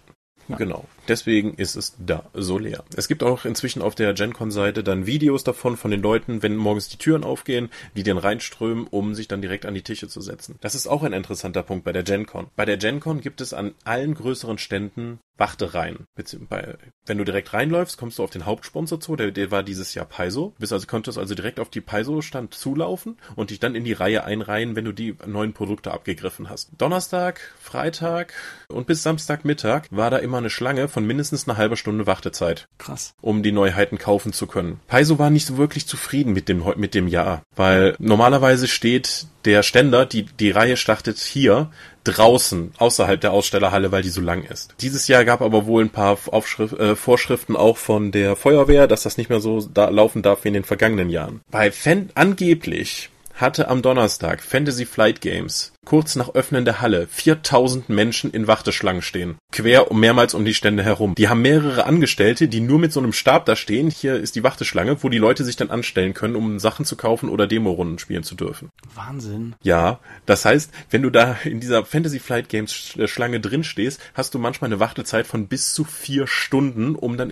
[0.49, 0.85] Genau.
[1.07, 2.83] Deswegen ist es da so leer.
[2.95, 6.87] Es gibt auch inzwischen auf der GenCon-Seite dann Videos davon von den Leuten, wenn morgens
[6.87, 10.55] die Türen aufgehen, die dann reinströmen, um sich dann direkt an die Tische zu setzen.
[10.61, 12.47] Das ist auch ein interessanter Punkt bei der GenCon.
[12.55, 16.05] Bei der GenCon gibt es an allen größeren Ständen Wachtereien.
[16.15, 19.63] Bezieh- bei- Wenn du direkt reinläufst, kommst du auf den Hauptsponsor zu, der, der war
[19.63, 20.53] dieses Jahr Paizo.
[20.55, 23.93] Du bist also, konntest also direkt auf die Paizo-Stand zulaufen und dich dann in die
[23.93, 26.69] Reihe einreihen, wenn du die neuen Produkte abgegriffen hast.
[26.77, 28.33] Donnerstag, Freitag
[28.67, 33.13] und bis Samstagmittag war da immer eine Schlange von mindestens einer halben Stunde Wartezeit Krass.
[33.21, 34.79] um die Neuheiten kaufen zu können.
[34.87, 39.63] Paizo war nicht so wirklich zufrieden mit dem, mit dem Jahr, weil normalerweise steht der
[39.63, 41.71] Ständer, die, die Reihe startet hier
[42.03, 44.73] draußen, außerhalb der Ausstellerhalle, weil die so lang ist.
[44.81, 49.03] Dieses Jahr gab aber wohl ein paar Aufschrift, äh, Vorschriften auch von der Feuerwehr, dass
[49.03, 51.41] das nicht mehr so da laufen darf wie in den vergangenen Jahren.
[51.51, 57.89] Bei Fan angeblich hatte am Donnerstag Fantasy Flight Games kurz nach Öffnen der Halle 4000
[57.89, 59.35] Menschen in Warteschlangen stehen.
[59.51, 61.15] Quer um mehrmals um die Stände herum.
[61.15, 63.89] Die haben mehrere Angestellte, die nur mit so einem Stab da stehen.
[63.89, 67.29] Hier ist die Warteschlange, wo die Leute sich dann anstellen können, um Sachen zu kaufen
[67.29, 68.69] oder Demorunden spielen zu dürfen.
[68.95, 69.55] Wahnsinn.
[69.61, 73.99] Ja, das heißt, wenn du da in dieser Fantasy Flight Games Sch- Schlange drin stehst,
[74.13, 77.31] hast du manchmal eine Wartezeit von bis zu vier Stunden, um dann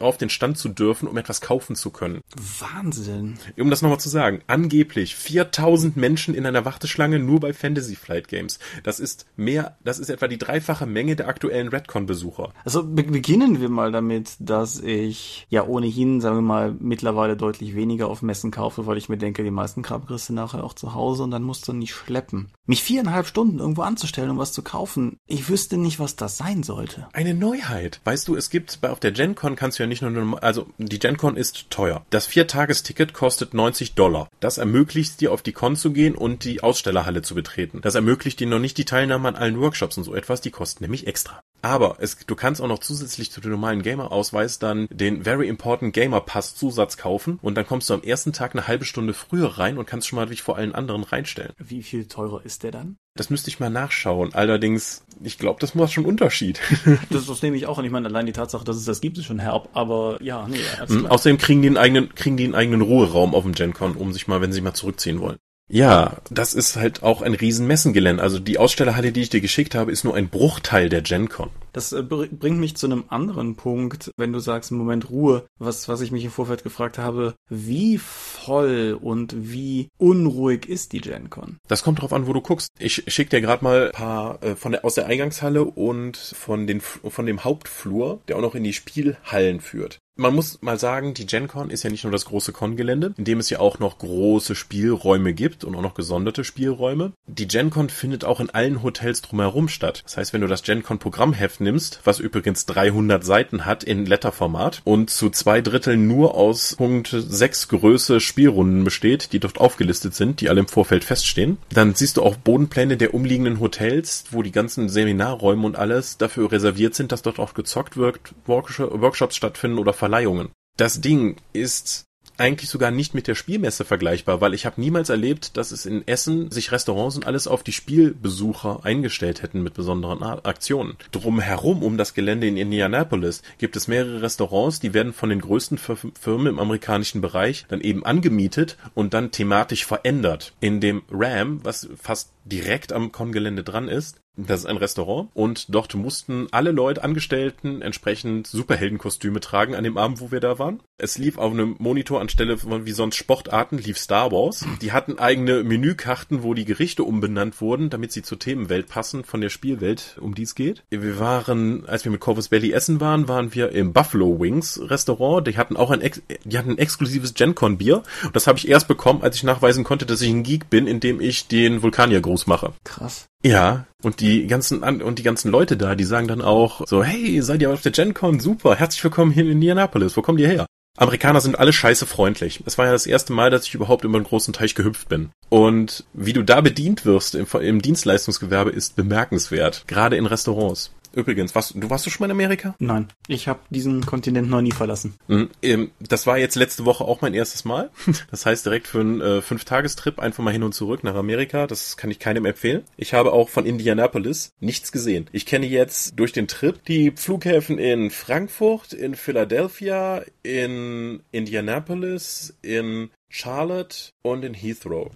[0.00, 2.20] auf den Stand zu dürfen, um etwas kaufen zu können.
[2.58, 3.38] Wahnsinn.
[3.58, 8.28] Um das nochmal zu sagen, angeblich 4000 Menschen in einer Warteschlange nur bei Fantasy Flight
[8.28, 8.58] Games.
[8.82, 12.52] Das ist mehr, das ist etwa die dreifache Menge der aktuellen Redcon-Besucher.
[12.64, 17.74] Also be beginnen wir mal damit, dass ich ja ohnehin, sagen wir mal, mittlerweile deutlich
[17.74, 21.24] weniger auf Messen kaufe, weil ich mir denke, die meisten du nachher auch zu Hause
[21.24, 22.50] und dann musst du nicht schleppen.
[22.66, 26.62] Mich viereinhalb Stunden irgendwo anzustellen, um was zu kaufen, ich wüsste nicht, was das sein
[26.62, 27.08] sollte.
[27.12, 28.00] Eine Neuheit.
[28.04, 30.98] Weißt du, es gibt bei auf der GenCon kannst du ja nicht nur, also die
[30.98, 32.04] GenCon ist teuer.
[32.10, 34.28] Das Viertagesticket kostet 90 Dollar.
[34.40, 37.80] Das ermöglicht dir auf die Con zu gehen und die Ausstellerhalle zu betreten.
[37.82, 40.84] Das ermöglicht dir noch nicht die Teilnahme an allen Workshops und so etwas, die kosten
[40.84, 41.40] nämlich extra.
[41.62, 45.92] Aber es, du kannst auch noch zusätzlich zu dem normalen Gamer-Ausweis dann den Very Important
[45.92, 49.58] Gamer Pass Zusatz kaufen und dann kommst du am ersten Tag eine halbe Stunde früher
[49.58, 51.52] rein und kannst schon mal dich vor allen anderen reinstellen.
[51.58, 52.96] Wie viel teurer ist der dann?
[53.14, 54.32] Das müsste ich mal nachschauen.
[54.32, 56.60] Allerdings, ich glaube, das macht schon Unterschied.
[57.10, 57.84] Das, das nehme ich auch an.
[57.84, 59.68] Ich meine, allein die Tatsache, dass es das gibt, ist schon herb.
[59.74, 61.06] Aber ja, nee, Mhm.
[61.06, 64.28] Außerdem kriegen die einen eigenen, kriegen die einen eigenen Ruheraum auf dem GenCon, um sich
[64.28, 65.36] mal, wenn sie mal zurückziehen wollen.
[65.74, 68.22] Ja, das ist halt auch ein riesen Messengelände.
[68.22, 71.48] Also die Ausstellerhalle, die ich dir geschickt habe, ist nur ein Bruchteil der GenCon.
[71.72, 75.46] Das äh, br- bringt mich zu einem anderen Punkt, wenn du sagst, im Moment Ruhe,
[75.58, 81.00] was, was ich mich im Vorfeld gefragt habe, wie voll und wie unruhig ist die
[81.00, 81.56] GenCon?
[81.68, 82.68] Das kommt drauf an, wo du guckst.
[82.78, 86.66] Ich schick dir gerade mal ein paar äh, von der, aus der Eingangshalle und von,
[86.66, 90.00] den, von dem Hauptflur, der auch noch in die Spielhallen führt.
[90.16, 93.38] Man muss mal sagen, die GenCon ist ja nicht nur das große Con-Gelände, in dem
[93.38, 97.12] es ja auch noch große Spielräume gibt und auch noch gesonderte Spielräume.
[97.26, 100.02] Die GenCon findet auch in allen Hotels drumherum statt.
[100.04, 105.08] Das heißt, wenn du das GenCon-Programmheft nimmst, was übrigens 300 Seiten hat in Letterformat und
[105.08, 110.50] zu zwei Dritteln nur aus Punkt 6 Größe Spielrunden besteht, die dort aufgelistet sind, die
[110.50, 114.90] alle im Vorfeld feststehen, dann siehst du auch Bodenpläne der umliegenden Hotels, wo die ganzen
[114.90, 120.48] Seminarräume und alles dafür reserviert sind, dass dort auch gezockt wird, Workshops stattfinden oder Verleihungen.
[120.76, 125.56] Das Ding ist eigentlich sogar nicht mit der Spielmesse vergleichbar, weil ich habe niemals erlebt,
[125.56, 130.24] dass es in Essen sich Restaurants und alles auf die Spielbesucher eingestellt hätten mit besonderen
[130.24, 130.96] Aktionen.
[131.12, 135.78] Drumherum um das Gelände in Indianapolis gibt es mehrere Restaurants, die werden von den größten
[135.78, 140.52] Firmen im amerikanischen Bereich dann eben angemietet und dann thematisch verändert.
[140.58, 145.74] In dem Ram, was fast direkt am Con-Gelände dran ist, das ist ein Restaurant und
[145.74, 150.80] dort mussten alle Leute, Angestellten entsprechend Superheldenkostüme tragen an dem Abend, wo wir da waren.
[150.96, 154.64] Es lief auf einem Monitor anstelle von wie sonst Sportarten, lief Star Wars.
[154.80, 159.42] Die hatten eigene Menükarten, wo die Gerichte umbenannt wurden, damit sie zur Themenwelt passen von
[159.42, 160.82] der Spielwelt, um die es geht.
[160.88, 165.46] Wir waren, als wir mit Corvus Valley essen waren, waren wir im Buffalo Wings Restaurant.
[165.46, 166.00] Die hatten auch ein,
[166.44, 168.02] die hatten ein exklusives GenCon Bier.
[168.32, 171.20] Das habe ich erst bekommen, als ich nachweisen konnte, dass ich ein Geek bin, indem
[171.20, 172.72] ich den Vulkanier Gruß mache.
[172.84, 173.26] Krass.
[173.44, 177.42] Ja, und die ganzen und die ganzen Leute da, die sagen dann auch so, hey,
[177.42, 178.40] seid ihr auf der GenCon?
[178.40, 180.16] Super, herzlich willkommen hier in Indianapolis.
[180.16, 180.64] Wo kommt ihr her?
[180.96, 182.62] Amerikaner sind alle scheiße freundlich.
[182.64, 185.28] Es war ja das erste Mal, dass ich überhaupt über einen großen Teich gehüpft bin.
[185.50, 189.84] Und wie du da bedient wirst im, im Dienstleistungsgewerbe ist bemerkenswert.
[189.86, 190.90] Gerade in Restaurants.
[191.14, 192.74] Übrigens, warst, du warst du schon mal in Amerika?
[192.78, 195.14] Nein, ich habe diesen Kontinent noch nie verlassen.
[195.28, 197.90] Mhm, ähm, das war jetzt letzte Woche auch mein erstes Mal.
[198.30, 201.66] Das heißt direkt für einen äh, Fünf-Tagestrip einfach mal hin und zurück nach Amerika.
[201.66, 202.84] Das kann ich keinem empfehlen.
[202.96, 205.28] Ich habe auch von Indianapolis nichts gesehen.
[205.32, 213.10] Ich kenne jetzt durch den Trip die Flughäfen in Frankfurt, in Philadelphia, in Indianapolis, in
[213.28, 215.10] Charlotte und in Heathrow.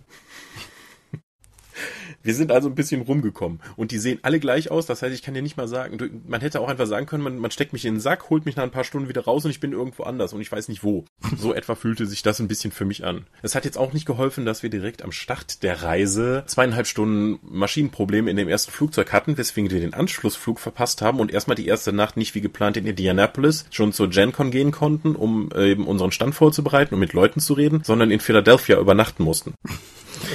[2.23, 4.87] Wir sind also ein bisschen rumgekommen und die sehen alle gleich aus.
[4.87, 7.39] Das heißt, ich kann dir nicht mal sagen, man hätte auch einfach sagen können, man,
[7.39, 9.51] man steckt mich in den Sack, holt mich nach ein paar Stunden wieder raus und
[9.51, 11.05] ich bin irgendwo anders und ich weiß nicht wo.
[11.37, 13.27] So etwa fühlte sich das ein bisschen für mich an.
[13.43, 17.39] Es hat jetzt auch nicht geholfen, dass wir direkt am Start der Reise zweieinhalb Stunden
[17.43, 21.67] Maschinenprobleme in dem ersten Flugzeug hatten, weswegen wir den Anschlussflug verpasst haben und erstmal die
[21.67, 26.11] erste Nacht nicht wie geplant in Indianapolis schon zur GenCon gehen konnten, um eben unseren
[26.11, 29.55] Stand vorzubereiten und mit Leuten zu reden, sondern in Philadelphia übernachten mussten.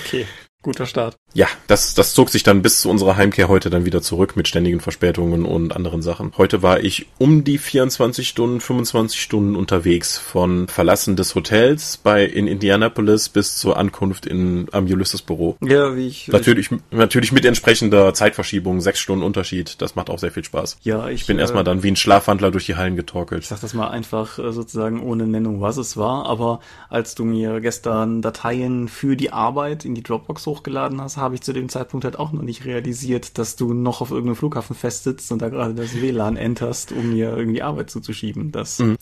[0.05, 0.25] Okay.
[0.63, 1.17] Guter Start.
[1.33, 4.47] Ja, das, das zog sich dann bis zu unserer Heimkehr heute dann wieder zurück mit
[4.47, 6.33] ständigen Verspätungen und anderen Sachen.
[6.37, 12.25] Heute war ich um die 24 Stunden, 25 Stunden unterwegs von Verlassen des Hotels bei
[12.25, 15.57] in Indianapolis bis zur Ankunft in am Ulysses Büro.
[15.61, 19.81] Ja, wie ich natürlich ich, natürlich mit entsprechender Zeitverschiebung, sechs Stunden Unterschied.
[19.81, 20.77] Das macht auch sehr viel Spaß.
[20.81, 23.43] Ja, ich, ich bin äh, erstmal dann wie ein Schlafwandler durch die Hallen getorkelt.
[23.43, 26.25] Ich sag das mal einfach äh, sozusagen ohne Nennung, was es war.
[26.25, 31.35] Aber als du mir gestern Dateien für die Arbeit in die Dropbox hochgeladen hast, habe
[31.35, 34.75] ich zu dem Zeitpunkt halt auch noch nicht realisiert, dass du noch auf irgendeinem Flughafen
[34.75, 38.51] festsitzt und da gerade das WLAN enterst, um mir irgendwie Arbeit zuzuschieben.
[38.51, 38.97] Das, mhm.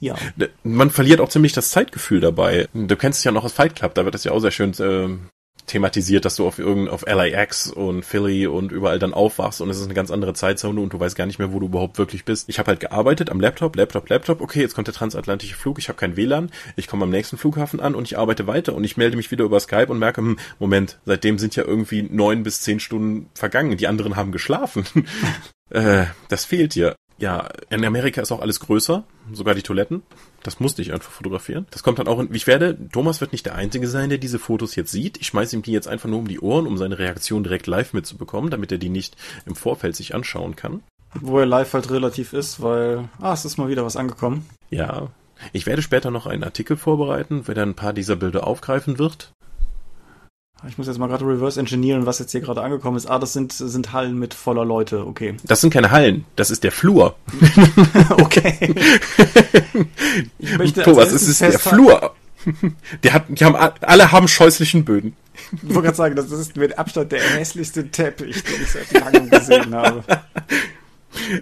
[0.00, 0.16] ja.
[0.62, 2.68] Man verliert auch ziemlich das Zeitgefühl dabei.
[2.72, 4.72] Du kennst es ja noch aus Fight Club, da wird das ja auch sehr schön
[4.74, 5.16] äh,
[5.66, 9.78] thematisiert, dass du auf irgend auf LAX und Philly und überall dann aufwachst und es
[9.78, 12.24] ist eine ganz andere Zeitzone und du weißt gar nicht mehr, wo du überhaupt wirklich
[12.24, 12.48] bist.
[12.48, 14.40] Ich habe halt gearbeitet am Laptop, Laptop, Laptop.
[14.40, 17.80] Okay, jetzt kommt der transatlantische Flug, ich habe kein WLAN, ich komme am nächsten Flughafen
[17.80, 20.38] an und ich arbeite weiter und ich melde mich wieder über Skype und merke, hm,
[20.58, 24.84] Moment, seitdem sind ja irgendwie neun bis zehn Stunden vergangen, die anderen haben geschlafen.
[25.70, 26.94] äh, das fehlt dir.
[27.18, 30.02] Ja, in Amerika ist auch alles größer, sogar die Toiletten.
[30.42, 31.66] Das musste ich einfach fotografieren.
[31.70, 34.38] Das kommt dann auch in, ich werde, Thomas wird nicht der Einzige sein, der diese
[34.38, 35.18] Fotos jetzt sieht.
[35.18, 37.92] Ich schmeiße ihm die jetzt einfach nur um die Ohren, um seine Reaktion direkt live
[37.92, 40.82] mitzubekommen, damit er die nicht im Vorfeld sich anschauen kann.
[41.14, 44.46] Wo er live halt relativ ist, weil, ah, es ist mal wieder was angekommen.
[44.70, 45.08] Ja.
[45.52, 49.32] Ich werde später noch einen Artikel vorbereiten, der dann ein paar dieser Bilder aufgreifen wird.
[50.68, 53.06] Ich muss jetzt mal gerade reverse engineeren, was jetzt hier gerade angekommen ist.
[53.06, 55.36] Ah, das sind, sind Hallen mit voller Leute, okay.
[55.44, 57.16] Das sind keine Hallen, das ist der Flur.
[58.10, 58.74] okay.
[60.38, 62.14] Ich möchte Thomas, es ist der Flur.
[63.02, 65.16] Die, hat, die haben, alle haben scheußlichen Böden.
[65.62, 69.30] Ich wollte gerade sagen, das ist mit Abstand der hässlichste Teppich, den ich seit langem
[69.30, 70.04] gesehen habe.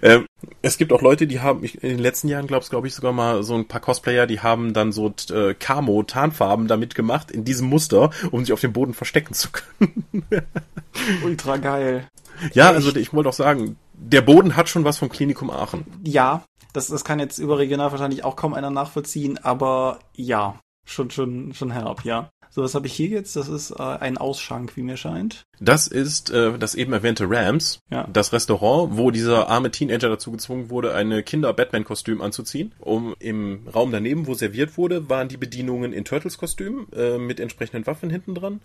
[0.03, 0.27] Ähm,
[0.61, 3.13] es gibt auch Leute, die haben, ich, in den letzten Jahren glaubst glaube ich sogar
[3.13, 7.45] mal so ein paar Cosplayer, die haben dann so äh, Camo, Tarnfarben damit gemacht, in
[7.45, 10.05] diesem Muster, um sich auf dem Boden verstecken zu können.
[11.25, 12.09] Ultra geil.
[12.53, 12.77] Ja, Echt?
[12.77, 15.85] also ich wollte auch sagen, der Boden hat schon was vom Klinikum Aachen.
[16.03, 21.55] Ja, das, das kann jetzt überregional wahrscheinlich auch kaum einer nachvollziehen, aber ja, schon, schon,
[21.55, 22.31] schon herb, ja.
[22.55, 23.35] So, was habe ich hier jetzt?
[23.35, 25.47] Das ist äh, ein Ausschank, wie mir scheint.
[25.59, 28.07] Das ist äh, das eben erwähnte Rams, Ja.
[28.13, 32.73] das Restaurant, wo dieser arme Teenager dazu gezwungen wurde, eine Kinder-Batman-Kostüm anzuziehen.
[32.79, 37.87] Um im Raum daneben, wo serviert wurde, waren die Bedienungen in Turtles-Kostüm äh, mit entsprechenden
[37.87, 38.61] Waffen hinten dran.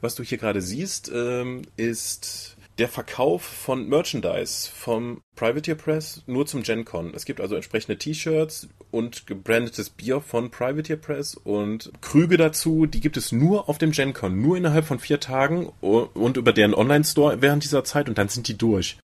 [0.00, 6.46] Was du hier gerade siehst, ähm, ist der Verkauf von Merchandise vom Privateer Press nur
[6.46, 7.12] zum GenCon.
[7.14, 13.00] Es gibt also entsprechende T-Shirts und gebrandetes Bier von Privateer Press und Krüge dazu, die
[13.00, 17.40] gibt es nur auf dem GenCon, nur innerhalb von vier Tagen und über deren Online-Store
[17.40, 18.98] während dieser Zeit und dann sind die durch.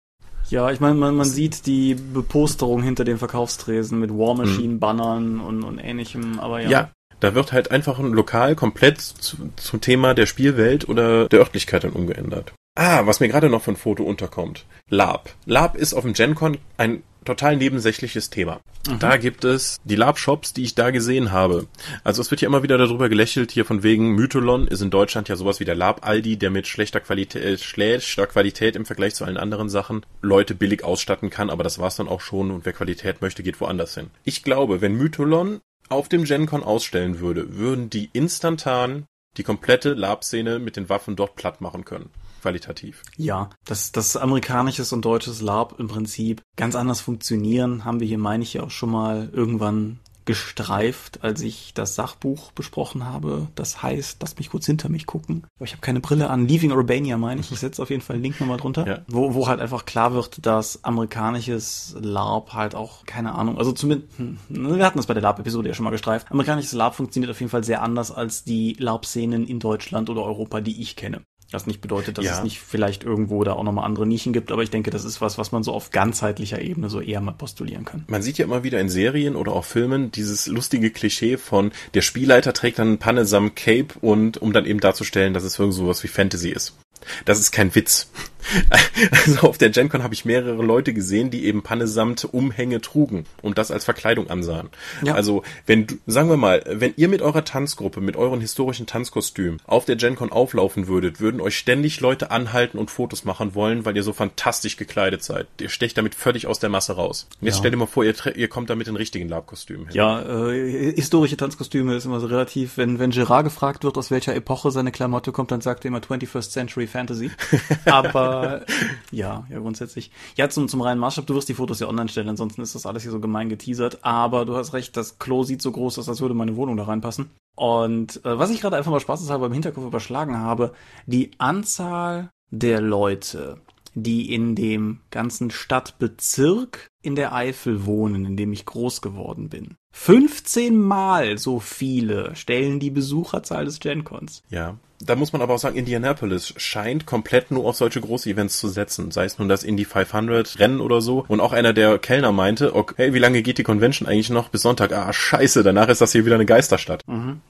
[0.49, 5.39] Ja, ich meine, man, man sieht die Beposterung hinter den Verkaufstresen mit War Machine Bannern
[5.39, 6.69] und, und ähnlichem, aber ja.
[6.69, 11.39] Ja, da wird halt einfach ein Lokal komplett zu, zum Thema der Spielwelt oder der
[11.39, 12.53] Örtlichkeit dann umgeändert.
[12.83, 14.65] Ah, was mir gerade noch ein Foto unterkommt.
[14.89, 15.29] Lab.
[15.45, 18.63] Lab ist auf dem GenCon ein total nebensächliches Thema.
[18.99, 21.67] Da gibt es die Lab-Shops, die ich da gesehen habe.
[22.05, 25.29] Also es wird ja immer wieder darüber gelächelt, hier von wegen Mytholon ist in Deutschland
[25.29, 29.27] ja sowas wie der Lab-Aldi, der mit schlechter Qualität, äh, schlechter Qualität im Vergleich zu
[29.27, 32.73] allen anderen Sachen Leute billig ausstatten kann, aber das war's dann auch schon und wer
[32.73, 34.09] Qualität möchte, geht woanders hin.
[34.25, 35.61] Ich glaube, wenn Mytholon
[35.91, 39.05] auf dem GenCon ausstellen würde, würden die instantan
[39.37, 42.09] die komplette Lab-Szene mit den Waffen dort platt machen können.
[42.41, 43.03] Qualitativ.
[43.17, 48.19] Ja, dass das amerikanisches und deutsches Lab im Prinzip ganz anders funktionieren, haben wir hier,
[48.19, 53.49] meine ich, ja auch schon mal irgendwann gestreift, als ich das Sachbuch besprochen habe.
[53.57, 55.45] Das heißt, lass mich kurz hinter mich gucken.
[55.57, 56.47] Aber ich habe keine Brille an.
[56.47, 57.51] Leaving Urbania meine ich.
[57.51, 58.87] Ich setze auf jeden Fall einen Link nochmal drunter.
[58.87, 58.99] Ja.
[59.09, 64.19] Wo, wo halt einfach klar wird, dass amerikanisches LARP halt auch, keine Ahnung, also zumindest,
[64.19, 66.31] hm, wir hatten das bei der LARP-Episode ja schon mal gestreift.
[66.31, 70.61] Amerikanisches LARP funktioniert auf jeden Fall sehr anders als die LARP-Szenen in Deutschland oder Europa,
[70.61, 71.23] die ich kenne.
[71.53, 72.39] Was nicht bedeutet, dass Ja.
[72.39, 75.21] es nicht vielleicht irgendwo da auch nochmal andere Nischen gibt, aber ich denke, das ist
[75.21, 78.05] was, was man so auf ganzheitlicher Ebene so eher mal postulieren kann.
[78.09, 82.03] Man sieht ja immer wieder in Serien oder auch Filmen dieses lustige Klischee von der
[82.03, 86.03] Spielleiter trägt dann Panne samt Cape und um dann eben darzustellen, dass es irgend sowas
[86.05, 86.77] wie Fantasy ist.
[87.25, 88.11] Das ist kein Witz.
[89.27, 93.25] Also auf der GenCon habe ich mehrere Leute gesehen, die eben Panne samt Umhänge trugen
[93.43, 94.69] und das als Verkleidung ansahen.
[95.03, 95.15] Ja.
[95.15, 99.61] Also wenn du, sagen wir mal, wenn ihr mit eurer Tanzgruppe, mit euren historischen Tanzkostümen
[99.67, 103.97] auf der GenCon auflaufen würdet, würden euch ständig Leute anhalten und Fotos machen wollen, weil
[103.97, 105.47] ihr so fantastisch gekleidet seid.
[105.61, 107.27] Ihr stecht damit völlig aus der Masse raus.
[107.41, 107.59] Und jetzt Ja.
[107.61, 109.97] stell dir mal vor, ihr, ihr kommt da mit den richtigen Labkostümen hin.
[109.97, 110.21] Ja,
[110.51, 114.71] äh, historische Tanzkostüme ist immer so relativ, wenn, wenn Gerard gefragt wird, aus welcher Epoche
[114.71, 117.31] seine Klamotte kommt, dann sagt er immer 21st Century Fantasy.
[117.87, 118.30] Aber
[119.11, 120.11] ja, ja, grundsätzlich.
[120.37, 122.87] Ja, zum, zum reinen Maßstab, du wirst die Fotos ja online stellen, ansonsten ist das
[122.87, 123.99] alles hier so gemein geteasert.
[124.03, 126.85] Aber du hast recht, das Klo sieht so groß aus, als würde meine Wohnung da
[126.85, 127.31] reinpassen.
[127.57, 130.73] Und äh, was ich gerade einfach mal spaßeshalber im Hinterkopf überschlagen habe,
[131.07, 133.59] die Anzahl der Leute,
[133.95, 139.77] die in dem ganzen Stadtbezirk in der Eifel wohnen, in dem ich groß geworden bin.
[139.93, 144.43] 15 Mal so viele stellen die Besucherzahl des GenCons.
[144.51, 144.77] Ja.
[145.03, 149.11] Da muss man aber auch sagen, Indianapolis scheint komplett nur auf solche Groß-Events zu setzen.
[149.11, 151.25] Sei es nun das Indy 500 Rennen oder so.
[151.27, 154.51] Und auch einer der Kellner meinte, okay, hey, wie lange geht die Convention eigentlich noch?
[154.51, 154.93] Bis Sonntag.
[154.93, 157.03] Ah, scheiße, danach ist das hier wieder eine Geisterstadt.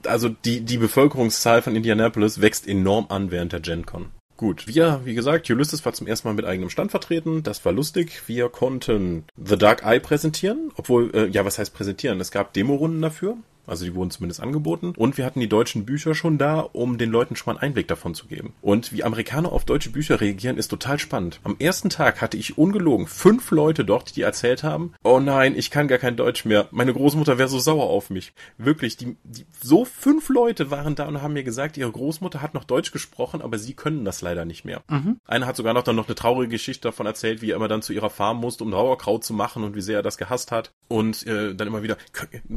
[0.05, 4.05] Also die, die Bevölkerungszahl von Indianapolis wächst enorm an während der GenCon.
[4.41, 7.43] Gut, wir, wie gesagt, Ulysses war zum ersten Mal mit eigenem Stand vertreten.
[7.43, 8.23] Das war lustig.
[8.25, 10.71] Wir konnten The Dark Eye präsentieren.
[10.77, 12.19] Obwohl, äh, ja, was heißt präsentieren?
[12.19, 13.37] Es gab Demorunden dafür.
[13.67, 14.93] Also die wurden zumindest angeboten.
[14.97, 17.87] Und wir hatten die deutschen Bücher schon da, um den Leuten schon mal einen Einblick
[17.87, 18.53] davon zu geben.
[18.61, 21.39] Und wie Amerikaner auf deutsche Bücher reagieren, ist total spannend.
[21.43, 25.71] Am ersten Tag hatte ich ungelogen fünf Leute dort, die erzählt haben, oh nein, ich
[25.71, 26.67] kann gar kein Deutsch mehr.
[26.71, 28.33] Meine Großmutter wäre so sauer auf mich.
[28.57, 32.53] Wirklich, die, die, so fünf Leute waren da und haben mir gesagt, ihre Großmutter hat
[32.53, 34.83] noch Deutsch gesprochen, aber sie können das leider nicht mehr.
[35.25, 37.81] Einer hat sogar noch dann noch eine traurige Geschichte davon erzählt, wie er immer dann
[37.81, 40.71] zu ihrer Farm musste, um Sauerkraut zu machen und wie sehr er das gehasst hat.
[40.87, 41.97] Und äh, dann immer wieder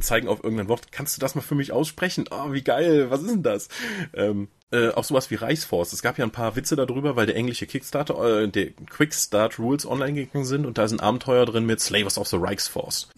[0.01, 2.27] zeigen auf irgendein Wort, kannst du das mal für mich aussprechen?
[2.31, 3.69] Oh, wie geil, was ist denn das?
[4.15, 5.93] Ähm, äh, auch sowas wie Reichsforce.
[5.93, 9.87] Es gab ja ein paar Witze darüber, weil der englische Kickstarter, äh, der Quickstart Rules
[9.87, 13.09] online gegangen sind und da ist ein Abenteuer drin mit Slavers of the Reichsforce.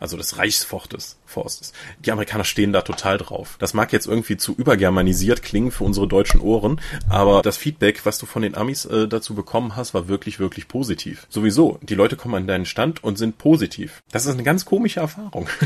[0.00, 1.16] Also des Reichsfortes.
[1.26, 1.72] Forstes.
[2.04, 3.56] Die Amerikaner stehen da total drauf.
[3.58, 8.18] Das mag jetzt irgendwie zu übergermanisiert klingen für unsere deutschen Ohren, aber das Feedback, was
[8.18, 11.26] du von den Amis äh, dazu bekommen hast, war wirklich, wirklich positiv.
[11.28, 14.02] Sowieso, die Leute kommen an deinen Stand und sind positiv.
[14.12, 15.48] Das ist eine ganz komische Erfahrung.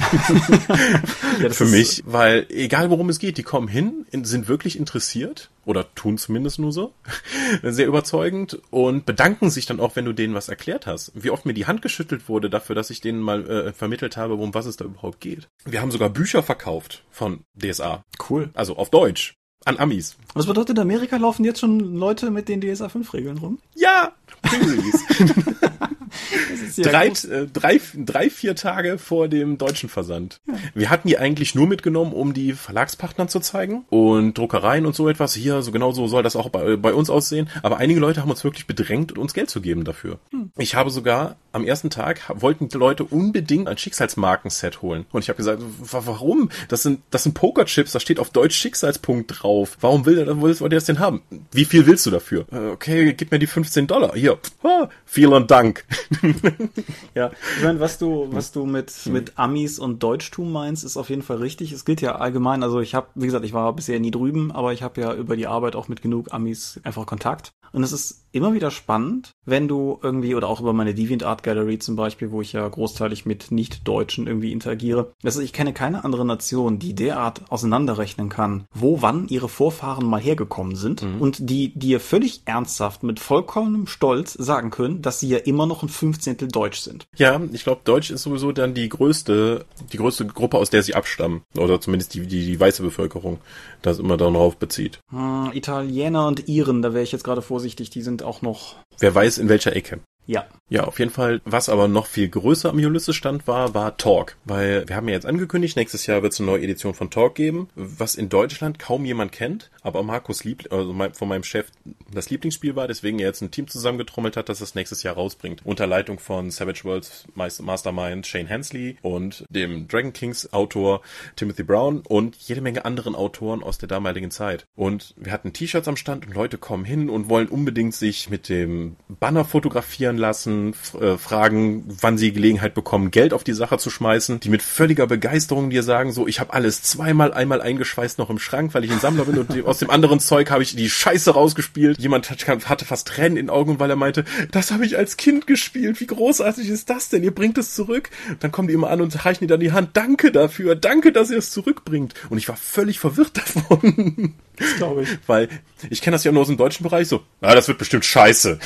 [1.41, 5.28] Ja, für mich, weil egal worum es geht, die kommen hin, in- sind wirklich interessiert
[5.65, 6.93] oder tun zumindest nur so,
[7.63, 11.13] sehr überzeugend und bedanken sich dann auch, wenn du denen was erklärt hast.
[11.15, 14.35] Wie oft mir die Hand geschüttelt wurde dafür, dass ich denen mal äh, vermittelt habe,
[14.35, 15.49] um was es da überhaupt geht.
[15.65, 18.51] Wir haben sogar Bücher verkauft von DSA, Cool.
[18.55, 19.35] also auf Deutsch.
[19.65, 20.17] An Amis.
[20.35, 23.59] Was bedeutet, in Amerika laufen jetzt schon Leute mit den DSA 5 Regeln rum?
[23.75, 24.99] Ja, please.
[26.79, 30.41] Drei, äh, drei, drei, vier Tage vor dem deutschen Versand.
[30.47, 30.55] Ja.
[30.75, 35.09] Wir hatten die eigentlich nur mitgenommen, um die Verlagspartnern zu zeigen und Druckereien und so
[35.09, 35.35] etwas.
[35.35, 37.49] Hier, so genau so soll das auch bei, bei uns aussehen.
[37.63, 40.19] Aber einige Leute haben uns wirklich bedrängt, uns Geld zu geben dafür.
[40.31, 40.53] Hm.
[40.57, 45.07] Ich habe sogar am ersten Tag wollten die Leute unbedingt ein Schicksalsmarkenset holen.
[45.13, 46.51] Und ich habe gesagt, warum?
[46.69, 49.77] Das sind, das sind Pokerchips, da steht auf Deutsch Schicksalspunkt drauf.
[49.81, 51.23] Warum will der, wollt ihr das denn haben?
[51.51, 52.47] Wie viel willst du dafür?
[52.53, 54.15] Äh, okay, gib mir die 15 Dollar.
[54.15, 54.39] Hier.
[54.63, 55.85] Ah, vielen Dank.
[57.15, 61.11] ja, ich meine, was du, was du mit, mit Amis und Deutschtum meinst, ist auf
[61.11, 61.73] jeden Fall richtig.
[61.73, 64.73] Es gilt ja allgemein, also ich habe, wie gesagt, ich war bisher nie drüben, aber
[64.73, 67.53] ich habe ja über die Arbeit auch mit genug Amis einfach Kontakt.
[67.73, 71.79] Und es ist immer wieder spannend, wenn du irgendwie, oder auch über meine DeviantArt Gallery
[71.79, 75.13] zum Beispiel, wo ich ja großteilig mit Nicht-Deutschen irgendwie interagiere.
[75.23, 80.21] Also ich kenne keine andere Nation, die derart auseinanderrechnen kann, wo wann ihre Vorfahren mal
[80.21, 81.21] hergekommen sind mhm.
[81.21, 85.83] und die dir völlig ernsthaft mit vollkommenem Stolz sagen können, dass sie ja immer noch
[85.89, 87.07] ein Fünfzehntel Deutsch sind.
[87.17, 90.95] Ja, ich glaube, Deutsch ist sowieso dann die größte, die größte Gruppe, aus der sie
[90.95, 91.43] abstammen.
[91.57, 93.39] Oder zumindest die, die, die weiße Bevölkerung
[93.83, 95.01] das immer darauf bezieht.
[95.11, 98.77] Hm, Italiener und Iren, da wäre ich jetzt gerade vorsichtig, die sind auch noch.
[98.99, 100.01] Wer weiß in welcher Ecke.
[100.29, 100.47] Ja.
[100.71, 101.41] Ja, auf jeden Fall.
[101.47, 104.37] Was aber noch viel größer am Ulysses-Stand war, war Talk.
[104.45, 107.35] Weil wir haben ja jetzt angekündigt, nächstes Jahr wird es eine neue Edition von Talk
[107.35, 111.69] geben, was in Deutschland kaum jemand kennt, aber Markus Lieb also von meinem Chef
[112.13, 115.63] das Lieblingsspiel war, deswegen er jetzt ein Team zusammengetrommelt hat, das es nächstes Jahr rausbringt.
[115.65, 121.01] Unter Leitung von Savage Worlds Mastermind Shane Hensley und dem Dragon Kings Autor
[121.37, 124.67] Timothy Brown und jede Menge anderen Autoren aus der damaligen Zeit.
[124.77, 128.51] Und wir hatten T-Shirts am Stand und Leute kommen hin und wollen unbedingt sich mit
[128.51, 133.91] dem Banner fotografieren lassen, äh, fragen, wann sie Gelegenheit bekommen, Geld auf die Sache zu
[133.91, 138.31] schmeißen, die mit völliger Begeisterung dir sagen, so, ich habe alles zweimal, einmal eingeschweißt noch
[138.31, 140.91] im Schrank, weil ich ein Sammler bin und aus dem anderen Zeug habe ich die
[140.91, 141.99] Scheiße rausgespielt.
[141.99, 145.47] Jemand hatte fast Tränen in den Augen, weil er meinte, das habe ich als Kind
[145.47, 147.23] gespielt, wie großartig ist das denn?
[147.23, 148.11] Ihr bringt es zurück.
[148.41, 151.31] dann kommen die immer an und reichen dir dann die Hand, danke dafür, danke, dass
[151.31, 152.15] ihr es zurückbringt.
[152.31, 154.35] Und ich war völlig verwirrt davon.
[154.59, 155.19] Das glaube ich.
[155.27, 155.49] Weil
[155.91, 158.59] ich kenne das ja nur aus dem deutschen Bereich so, ah, das wird bestimmt scheiße.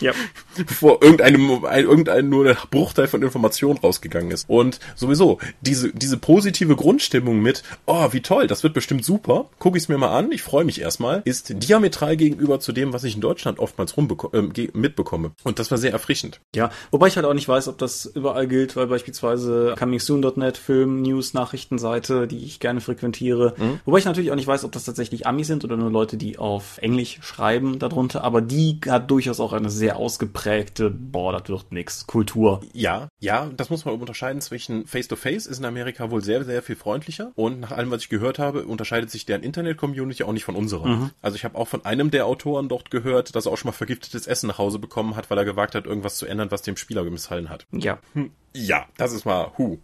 [0.00, 0.12] ja.
[0.56, 4.48] Bevor irgendeinem, irgendein nur ein Bruchteil von Informationen rausgegangen ist.
[4.48, 9.78] Und sowieso, diese, diese positive Grundstimmung mit, oh, wie toll, das wird bestimmt super, gucke
[9.78, 13.04] ich es mir mal an, ich freue mich erstmal, ist diametral gegenüber zu dem, was
[13.04, 15.32] ich in Deutschland oftmals äh, mitbekomme.
[15.42, 16.40] Und das war sehr erfrischend.
[16.54, 21.02] Ja, wobei ich halt auch nicht weiß, ob das überall gilt, weil beispielsweise ComingSoon.net, Film,
[21.02, 23.54] News, Nachrichtenseite, die ich gerne frequentiere.
[23.56, 23.80] Mhm.
[23.84, 26.16] Wobei ich natürlich auch nicht weiß, weiß, ob das tatsächlich Amis sind oder nur Leute,
[26.16, 31.48] die auf Englisch schreiben darunter, aber die hat durchaus auch eine sehr ausgeprägte, boah, das
[31.48, 32.60] wird nix, Kultur.
[32.72, 36.62] Ja, ja, das muss man unterscheiden zwischen Face-to-Face -face ist in Amerika wohl sehr, sehr
[36.62, 40.44] viel freundlicher und nach allem, was ich gehört habe, unterscheidet sich deren Internet-Community auch nicht
[40.44, 40.86] von unserer.
[40.86, 41.10] Mhm.
[41.22, 43.72] Also ich habe auch von einem der Autoren dort gehört, dass er auch schon mal
[43.72, 46.76] vergiftetes Essen nach Hause bekommen hat, weil er gewagt hat, irgendwas zu ändern, was dem
[46.76, 47.66] Spieler missfallen hat.
[47.72, 47.98] Ja.
[48.12, 48.30] Hm.
[48.54, 49.78] Ja, das ist mal, hu.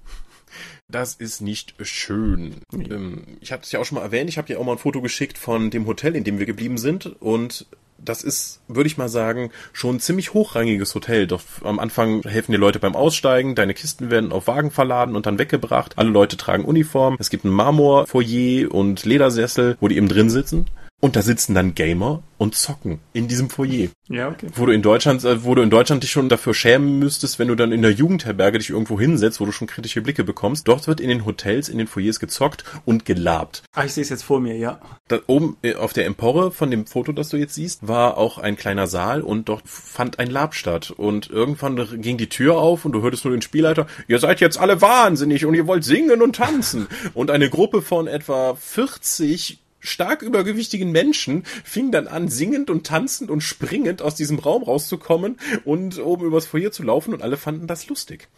[0.91, 2.63] Das ist nicht schön.
[2.73, 2.89] Nee.
[2.91, 4.79] Ähm, ich habe es ja auch schon mal erwähnt, ich habe ja auch mal ein
[4.79, 7.21] Foto geschickt von dem Hotel, in dem wir geblieben sind.
[7.21, 7.67] Und
[7.99, 11.27] das ist, würde ich mal sagen, schon ein ziemlich hochrangiges Hotel.
[11.27, 15.27] Doch am Anfang helfen dir Leute beim Aussteigen, deine Kisten werden auf Wagen verladen und
[15.27, 15.99] dann weggebracht.
[15.99, 17.17] Alle Leute tragen Uniform.
[17.19, 20.67] Es gibt ein Marmorfoyer und Ledersessel, wo die eben drin sitzen.
[21.01, 23.89] Und da sitzen dann Gamer und zocken in diesem Foyer.
[24.09, 24.49] Ja, okay.
[24.55, 27.47] Wo du in Deutschland, äh, wo du in Deutschland dich schon dafür schämen müsstest, wenn
[27.47, 30.67] du dann in der Jugendherberge dich irgendwo hinsetzt, wo du schon kritische Blicke bekommst.
[30.67, 33.63] Dort wird in den Hotels, in den Foyers gezockt und gelabt.
[33.75, 34.81] Ah, ich sehe es jetzt vor mir, ja.
[35.07, 38.39] Da oben äh, auf der Empore von dem Foto, das du jetzt siehst, war auch
[38.39, 40.91] ein kleiner Saal und dort fand ein Lab statt.
[40.91, 44.59] Und irgendwann ging die Tür auf und du hörtest nur den Spielleiter, ihr seid jetzt
[44.59, 46.89] alle wahnsinnig und ihr wollt singen und tanzen.
[47.15, 53.31] und eine Gruppe von etwa 40 stark übergewichtigen Menschen fing dann an, singend und tanzend
[53.31, 57.67] und springend aus diesem Raum rauszukommen und oben übers Foyer zu laufen und alle fanden
[57.67, 58.29] das lustig.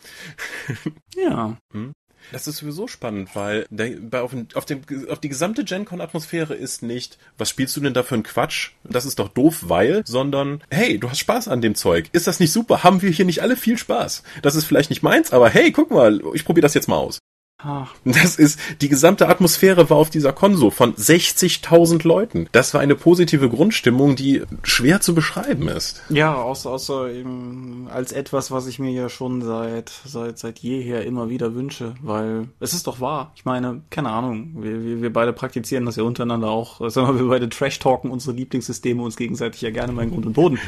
[1.16, 1.59] Ja.
[1.72, 1.93] Hm?
[2.32, 3.66] Das ist sowieso spannend, weil
[4.12, 8.22] auf, dem, auf die gesamte GenCon-Atmosphäre ist nicht, was spielst du denn da für ein
[8.22, 8.70] Quatsch?
[8.84, 12.09] Das ist doch doof, weil, sondern, hey, du hast Spaß an dem Zeug.
[12.12, 12.84] Ist das nicht super?
[12.84, 14.22] Haben wir hier nicht alle viel Spaß?
[14.43, 17.18] Das ist vielleicht nicht meins, aber hey, guck mal, ich probiere das jetzt mal aus.
[17.62, 17.94] Ach.
[18.04, 22.48] Das ist, die gesamte Atmosphäre war auf dieser Konso von 60.000 Leuten.
[22.52, 26.02] Das war eine positive Grundstimmung, die schwer zu beschreiben ist.
[26.08, 31.04] Ja, außer, außer eben als etwas, was ich mir ja schon seit, seit, seit jeher
[31.04, 33.32] immer wieder wünsche, weil es ist doch wahr.
[33.36, 36.88] Ich meine, keine Ahnung, wir, wir, wir beide praktizieren das ja untereinander auch.
[36.90, 40.32] Sagen wir, wir beide trash-talken unsere Lieblingssysteme uns gegenseitig ja gerne mal in Grund und
[40.32, 40.58] Boden.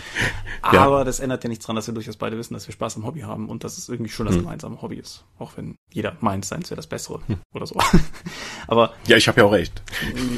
[0.62, 1.04] Aber ja.
[1.04, 3.20] das ändert ja nichts dran, dass wir durchaus beide wissen, dass wir Spaß am Hobby
[3.20, 4.42] haben und dass es irgendwie schon das hm.
[4.42, 5.24] gemeinsame Hobby ist.
[5.38, 7.36] Auch wenn jeder meint, sein zu das Bessere hm.
[7.54, 7.76] oder so.
[8.66, 9.82] Aber ja, ich habe ja auch recht.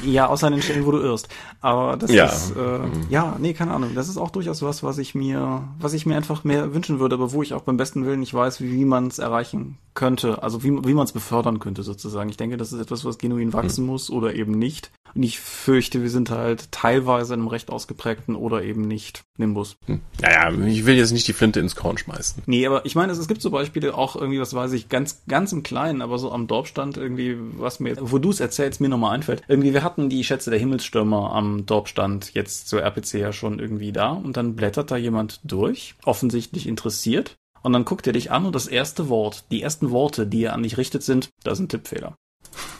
[0.04, 1.28] Ja, außer an den Stellen, wo du irrst.
[1.60, 2.26] Aber das ja.
[2.26, 3.06] ist äh, hm.
[3.10, 3.94] ja, nee, keine Ahnung.
[3.94, 7.14] Das ist auch durchaus was, was ich mir, was ich mir einfach mehr wünschen würde,
[7.14, 10.42] aber wo ich auch beim besten Willen nicht weiß, wie, wie man es erreichen könnte,
[10.42, 12.28] also wie, wie man es befördern könnte sozusagen.
[12.28, 13.86] Ich denke, das ist etwas, was genuin wachsen hm.
[13.86, 14.90] muss oder eben nicht.
[15.14, 19.76] Und ich fürchte, wir sind halt teilweise in einem recht ausgeprägten oder eben nicht Nimbus.
[19.86, 20.00] Hm.
[20.20, 22.42] Naja, ich will jetzt nicht die Flinte ins Korn schmeißen.
[22.46, 25.22] Nee, aber ich meine, es, es gibt so Beispiele auch irgendwie, was weiß ich, ganz,
[25.28, 28.88] ganz im Kleinen, aber so am Dorfstand irgendwie, was mir, wo du es erzählst, mir
[28.88, 29.42] nochmal einfällt.
[29.48, 33.92] Irgendwie, wir hatten die Schätze der Himmelsstürmer am Dorfstand jetzt zur RPC ja schon irgendwie
[33.92, 37.36] da und dann blättert da jemand durch, offensichtlich interessiert.
[37.62, 40.52] Und dann guckt er dich an und das erste Wort, die ersten Worte, die er
[40.52, 42.14] an dich richtet, sind, da sind Tippfehler.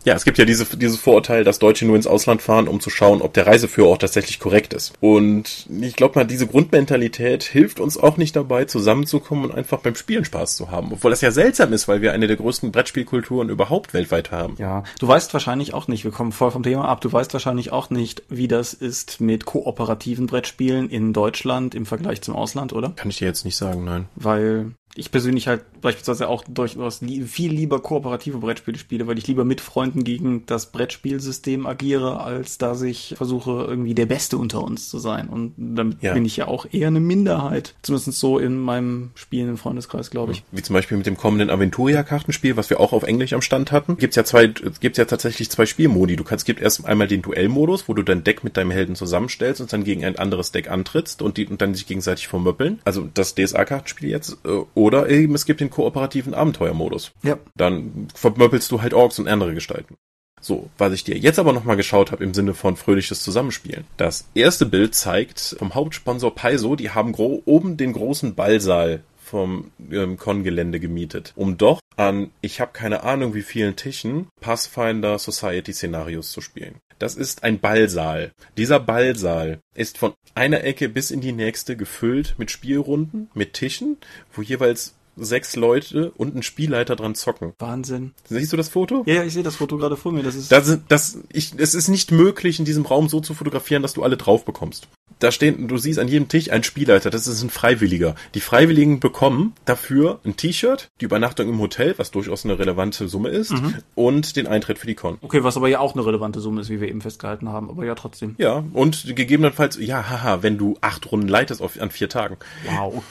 [0.03, 2.89] Ja, es gibt ja diese, dieses Vorurteil, dass Deutsche nur ins Ausland fahren, um zu
[2.89, 4.93] schauen, ob der Reiseführerort tatsächlich korrekt ist.
[4.99, 9.95] Und ich glaube mal, diese Grundmentalität hilft uns auch nicht dabei, zusammenzukommen und einfach beim
[9.95, 10.91] Spielen Spaß zu haben.
[10.91, 14.55] Obwohl das ja seltsam ist, weil wir eine der größten Brettspielkulturen überhaupt weltweit haben.
[14.57, 17.71] Ja, du weißt wahrscheinlich auch nicht, wir kommen voll vom Thema ab, du weißt wahrscheinlich
[17.71, 22.91] auch nicht, wie das ist mit kooperativen Brettspielen in Deutschland im Vergleich zum Ausland, oder?
[22.95, 24.07] Kann ich dir jetzt nicht sagen, nein.
[24.15, 29.27] Weil ich persönlich halt beispielsweise auch durchaus li viel lieber kooperative Brettspiele spiele, weil ich
[29.27, 34.63] lieber mit Freunden gegen das Brettspielsystem agiere, als dass ich versuche, irgendwie der Beste unter
[34.63, 35.29] uns zu sein.
[35.29, 36.13] Und damit ja.
[36.13, 37.75] bin ich ja auch eher eine Minderheit.
[37.81, 40.43] Zumindest so in meinem spielenden Freundeskreis, glaube ich.
[40.51, 43.97] Wie zum Beispiel mit dem kommenden Aventuria-Kartenspiel, was wir auch auf Englisch am Stand hatten.
[43.97, 46.15] Gibt's ja zwei, gibt's ja tatsächlich zwei Spielmodi.
[46.15, 49.61] Du kannst, gibt erst einmal den Duellmodus, wo du dein Deck mit deinem Helden zusammenstellst
[49.61, 52.79] und dann gegen ein anderes Deck antrittst und die, und dann sich gegenseitig vermöppeln.
[52.83, 57.11] Also das DSA-Kartenspiel jetzt, äh, oder eben es gibt den kooperativen Abenteuermodus.
[57.21, 57.37] Ja.
[57.55, 59.95] Dann vermöppelst du halt Orks und andere Gestalten.
[60.41, 63.85] So, was ich dir jetzt aber nochmal geschaut habe im Sinne von fröhliches Zusammenspielen.
[63.97, 70.17] Das erste Bild zeigt vom Hauptsponsor Paizo, die haben oben den großen Ballsaal vom ähm,
[70.17, 76.31] Con-Gelände gemietet, um doch an, ich habe keine Ahnung wie vielen Tischen, Pathfinder Society Szenarios
[76.31, 76.75] zu spielen.
[76.97, 78.31] Das ist ein Ballsaal.
[78.57, 83.97] Dieser Ballsaal ist von einer Ecke bis in die nächste gefüllt mit Spielrunden, mit Tischen,
[84.33, 87.53] wo jeweils sechs Leute und ein Spielleiter dran zocken.
[87.59, 88.13] Wahnsinn.
[88.25, 89.03] Siehst du das Foto?
[89.05, 90.23] Ja, ja ich sehe das Foto gerade vor mir.
[90.23, 90.51] Das ist.
[90.51, 94.03] Das, das, ich, es ist nicht möglich, in diesem Raum so zu fotografieren, dass du
[94.03, 94.87] alle drauf bekommst
[95.19, 98.15] da stehen, du siehst an jedem Tisch ein Spielleiter, das ist ein Freiwilliger.
[98.35, 103.29] Die Freiwilligen bekommen dafür ein T-Shirt, die Übernachtung im Hotel, was durchaus eine relevante Summe
[103.29, 103.75] ist, mhm.
[103.95, 105.17] und den Eintritt für die Con.
[105.21, 107.85] Okay, was aber ja auch eine relevante Summe ist, wie wir eben festgehalten haben, aber
[107.85, 108.35] ja trotzdem.
[108.37, 112.37] Ja, und gegebenenfalls, ja, haha, wenn du acht Runden leitest auf, an vier Tagen.
[112.65, 113.03] Wow.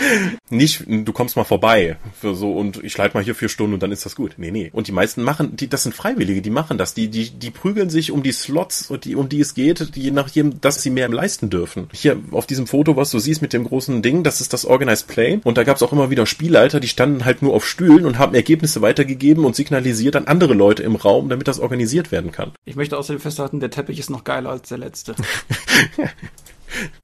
[0.51, 3.83] Nicht, du kommst mal vorbei für so und ich leite mal hier vier Stunden und
[3.83, 4.35] dann ist das gut.
[4.37, 4.71] Nee, nee.
[4.73, 6.95] Und die meisten machen, die, das sind Freiwillige, die machen das.
[6.95, 10.29] Die, die, die prügeln sich um die Slots, die, um die es geht, je nach
[10.29, 11.89] jedem, dass sie mehr leisten dürfen.
[11.93, 15.07] Hier auf diesem Foto, was du siehst mit dem großen Ding, das ist das Organized
[15.07, 15.41] Play.
[15.45, 18.19] Und da gab es auch immer wieder Spielleiter, die standen halt nur auf Stühlen und
[18.19, 22.53] haben Ergebnisse weitergegeben und signalisiert an andere Leute im Raum, damit das organisiert werden kann.
[22.65, 25.15] Ich möchte außerdem festhalten, der Teppich ist noch geiler als der letzte.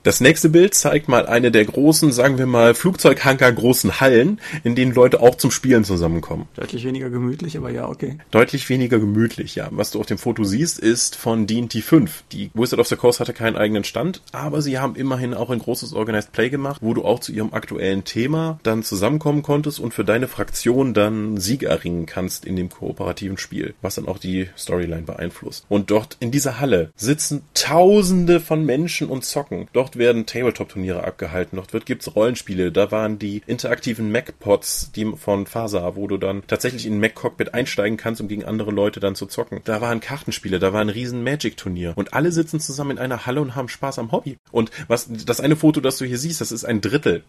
[0.02, 4.74] Das nächste Bild zeigt mal eine der großen, sagen wir mal, Flugzeughanker großen Hallen, in
[4.74, 6.46] denen Leute auch zum Spielen zusammenkommen.
[6.54, 8.18] Deutlich weniger gemütlich, aber ja, okay.
[8.30, 9.68] Deutlich weniger gemütlich, ja.
[9.70, 12.24] Was du auf dem Foto siehst, ist von D&T 5.
[12.32, 15.58] Die Wizard of the Coast hatte keinen eigenen Stand, aber sie haben immerhin auch ein
[15.58, 19.94] großes Organized Play gemacht, wo du auch zu ihrem aktuellen Thema dann zusammenkommen konntest und
[19.94, 24.48] für deine Fraktion dann Sieg erringen kannst in dem kooperativen Spiel, was dann auch die
[24.58, 25.64] Storyline beeinflusst.
[25.68, 29.53] Und dort in dieser Halle sitzen tausende von Menschen und zocken.
[29.72, 31.58] Dort werden Tabletop-Turniere abgehalten.
[31.70, 32.72] Dort gibt's Rollenspiele.
[32.72, 37.54] Da waren die interaktiven Mac-Pods, die von Fasa, wo du dann tatsächlich in ein Mac-Cockpit
[37.54, 39.60] einsteigen kannst, um gegen andere Leute dann zu zocken.
[39.64, 41.92] Da waren Kartenspiele, da war ein riesen Magic-Turnier.
[41.96, 44.36] Und alle sitzen zusammen in einer Halle und haben Spaß am Hobby.
[44.50, 47.24] Und was, das eine Foto, das du hier siehst, das ist ein Drittel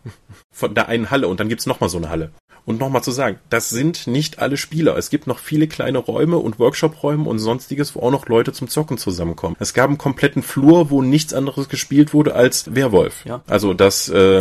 [0.51, 1.27] von der einen Halle.
[1.27, 2.31] Und dann gibt's nochmal so eine Halle.
[2.65, 4.97] Und nochmal zu sagen, das sind nicht alle Spieler.
[4.97, 8.69] Es gibt noch viele kleine Räume und Workshop-Räume und sonstiges, wo auch noch Leute zum
[8.69, 9.55] Zocken zusammenkommen.
[9.59, 13.23] Es gab einen kompletten Flur, wo nichts anderes gespielt wurde als Werwolf.
[13.25, 13.41] Ja.
[13.45, 14.39] Also das, äh,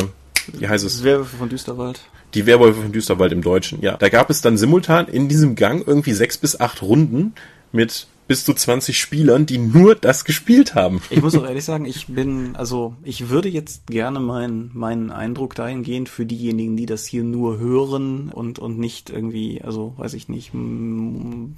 [0.55, 1.05] wie heißt es?
[1.05, 2.01] Werwölfe von Düsterwald.
[2.33, 3.97] Die Werwölfe von Düsterwald im Deutschen, ja.
[3.99, 7.35] Da gab es dann simultan in diesem Gang irgendwie sechs bis acht Runden
[7.71, 11.01] mit bis zu 20 Spielern, die nur das gespielt haben.
[11.11, 15.55] Ich muss auch ehrlich sagen, ich bin, also ich würde jetzt gerne meinen meinen Eindruck
[15.55, 20.29] dahingehend für diejenigen, die das hier nur hören und und nicht irgendwie, also weiß ich
[20.29, 20.53] nicht,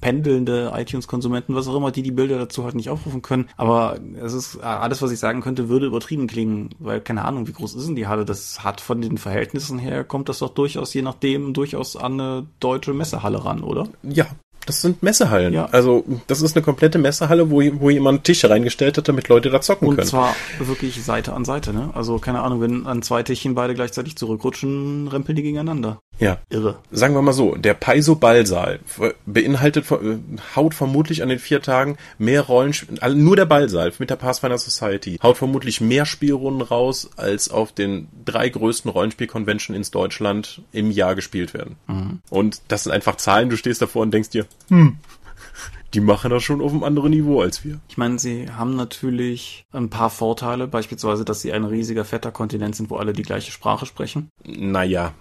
[0.00, 3.48] pendelnde iTunes-Konsumenten, was auch immer, die die Bilder dazu halt nicht aufrufen können.
[3.56, 7.52] Aber es ist alles, was ich sagen könnte, würde übertrieben klingen, weil keine Ahnung, wie
[7.52, 8.24] groß ist denn die Halle?
[8.24, 12.46] Das hat von den Verhältnissen her kommt das doch durchaus je nachdem durchaus an eine
[12.58, 13.88] deutsche Messehalle ran, oder?
[14.02, 14.26] Ja,
[14.66, 15.54] das sind Messehallen.
[15.54, 15.66] Ja.
[15.66, 19.60] Also das ist eine komplette Messehalle, wo, wo jemand Tische reingestellt hat, damit Leute da
[19.60, 20.04] zocken Und können.
[20.04, 21.90] Und zwar wirklich Seite an Seite, ne?
[21.94, 26.00] Also keine Ahnung, wenn an zwei Tischen beide gleichzeitig zurückrutschen, rempeln die gegeneinander.
[26.18, 26.38] Ja.
[26.48, 26.78] Irre.
[26.90, 28.80] Sagen wir mal so, der Paizo-Ballsaal
[29.26, 30.18] beinhaltet, äh,
[30.54, 34.58] haut vermutlich an den vier Tagen mehr Rollenspiel, also nur der Ballsaal mit der Pathfinder
[34.58, 40.90] Society, haut vermutlich mehr Spielrunden raus, als auf den drei größten Rollenspiel-Convention ins Deutschland im
[40.90, 41.76] Jahr gespielt werden.
[41.86, 42.20] Mhm.
[42.30, 44.96] Und das sind einfach Zahlen, du stehst davor und denkst dir, hm,
[45.94, 47.80] die machen das schon auf einem anderen Niveau als wir.
[47.88, 52.74] Ich meine, sie haben natürlich ein paar Vorteile, beispielsweise, dass sie ein riesiger, fetter Kontinent
[52.74, 54.30] sind, wo alle die gleiche Sprache sprechen.
[54.44, 55.14] Naja,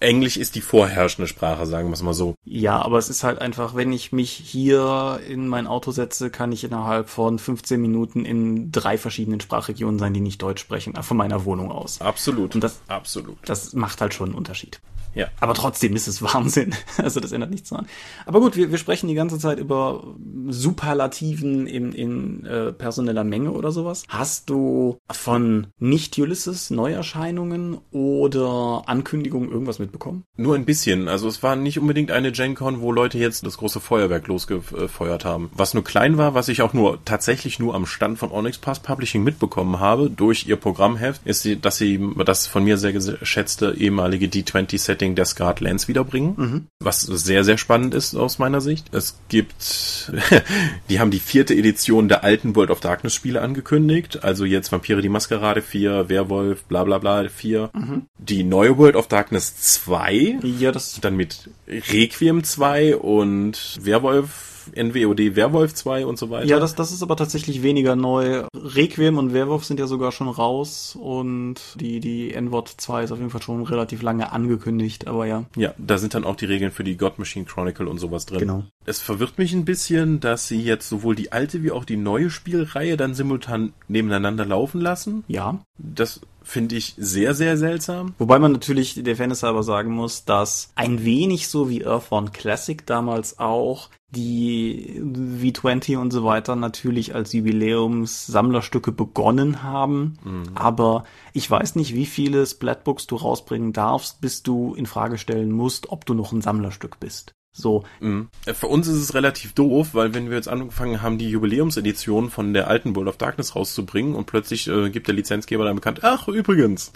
[0.00, 2.34] Englisch ist die vorherrschende Sprache, sagen wir es mal so.
[2.44, 6.52] Ja, aber es ist halt einfach, wenn ich mich hier in mein Auto setze, kann
[6.52, 11.16] ich innerhalb von 15 Minuten in drei verschiedenen Sprachregionen sein, die nicht Deutsch sprechen, von
[11.16, 12.00] meiner Wohnung aus.
[12.00, 12.54] Absolut.
[12.54, 13.38] Und das, absolut.
[13.44, 14.80] Das macht halt schon einen Unterschied.
[15.14, 15.28] Ja.
[15.40, 16.74] Aber trotzdem ist es Wahnsinn.
[16.96, 17.86] Also das ändert nichts daran.
[18.26, 20.04] Aber gut, wir, wir sprechen die ganze Zeit über
[20.48, 24.04] Superlativen in, in äh, personeller Menge oder sowas.
[24.08, 30.24] Hast du von Nicht-Ulysses Neuerscheinungen oder Ankündigungen irgendwas mitbekommen?
[30.36, 31.08] Nur ein bisschen.
[31.08, 35.50] Also es war nicht unbedingt eine GenCon, wo Leute jetzt das große Feuerwerk losgefeuert haben.
[35.54, 38.80] Was nur klein war, was ich auch nur tatsächlich nur am Stand von Onyx Pass
[38.80, 44.26] Publishing mitbekommen habe, durch ihr Programmheft, ist, dass sie das von mir sehr geschätzte ehemalige
[44.26, 46.66] D20-Setting Setting der Scarred Lands wiederbringen, mhm.
[46.80, 48.92] was sehr, sehr spannend ist aus meiner Sicht.
[48.92, 50.12] Es gibt,
[50.88, 55.02] die haben die vierte Edition der alten World of Darkness Spiele angekündigt, also jetzt Vampire
[55.02, 57.70] die Maskerade 4, Werwolf, bla bla bla 4.
[57.72, 58.06] Mhm.
[58.18, 65.36] Die neue World of Darkness 2, ja, das dann mit Requiem 2 und Werwolf NWOD
[65.36, 66.46] Werwolf 2 und so weiter.
[66.46, 68.44] Ja, das, das ist aber tatsächlich weniger neu.
[68.54, 73.18] Requiem und Werwolf sind ja sogar schon raus und die, die NWOD 2 ist auf
[73.18, 75.44] jeden Fall schon relativ lange angekündigt, aber ja.
[75.56, 78.40] Ja, da sind dann auch die Regeln für die God Machine Chronicle und sowas drin.
[78.40, 78.64] Genau.
[78.84, 82.30] Es verwirrt mich ein bisschen, dass sie jetzt sowohl die alte wie auch die neue
[82.30, 85.24] Spielreihe dann simultan nebeneinander laufen lassen.
[85.28, 85.60] Ja.
[85.78, 88.14] Das finde ich sehr, sehr seltsam.
[88.18, 92.84] Wobei man natürlich der Fairness halber sagen muss, dass ein wenig so wie Earthbound Classic
[92.86, 100.18] damals auch die V20 und so weiter natürlich als Jubiläums-Sammlerstücke begonnen haben.
[100.24, 100.44] Mhm.
[100.54, 105.52] Aber ich weiß nicht, wie viele Splatbooks du rausbringen darfst, bis du in Frage stellen
[105.52, 107.34] musst, ob du noch ein Sammlerstück bist.
[107.58, 107.84] So.
[108.00, 108.28] Mhm.
[108.54, 112.54] Für uns ist es relativ doof, weil wenn wir jetzt angefangen haben, die Jubiläumsedition von
[112.54, 116.28] der alten World of Darkness rauszubringen und plötzlich äh, gibt der Lizenzgeber dann bekannt, ach
[116.28, 116.92] übrigens,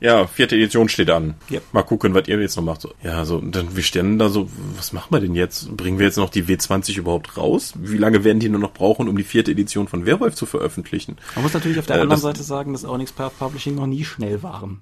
[0.00, 1.34] ja, vierte Edition steht an.
[1.50, 1.60] Ja.
[1.72, 2.80] Mal gucken, was ihr jetzt noch macht.
[2.80, 5.76] So, ja, so, dann wir stehen da so, was machen wir denn jetzt?
[5.76, 7.74] Bringen wir jetzt noch die W20 überhaupt raus?
[7.76, 11.18] Wie lange werden die nur noch brauchen, um die vierte Edition von Werwolf zu veröffentlichen?
[11.34, 14.04] Man muss natürlich auf der äh, anderen Seite sagen, dass Onyx Path Publishing noch nie
[14.04, 14.80] schnell waren.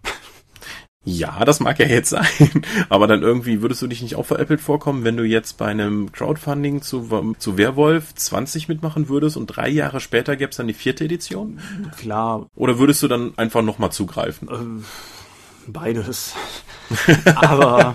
[1.09, 4.61] Ja, das mag ja jetzt sein, aber dann irgendwie würdest du dich nicht auch veräppelt
[4.61, 9.69] vorkommen, wenn du jetzt bei einem Crowdfunding zu, zu Werwolf 20 mitmachen würdest und drei
[9.69, 11.61] Jahre später gäbe es dann die vierte Edition?
[11.97, 12.47] Klar.
[12.55, 14.49] Oder würdest du dann einfach nochmal zugreifen?
[14.53, 14.85] Ähm,
[15.73, 16.35] beides.
[17.37, 17.95] aber,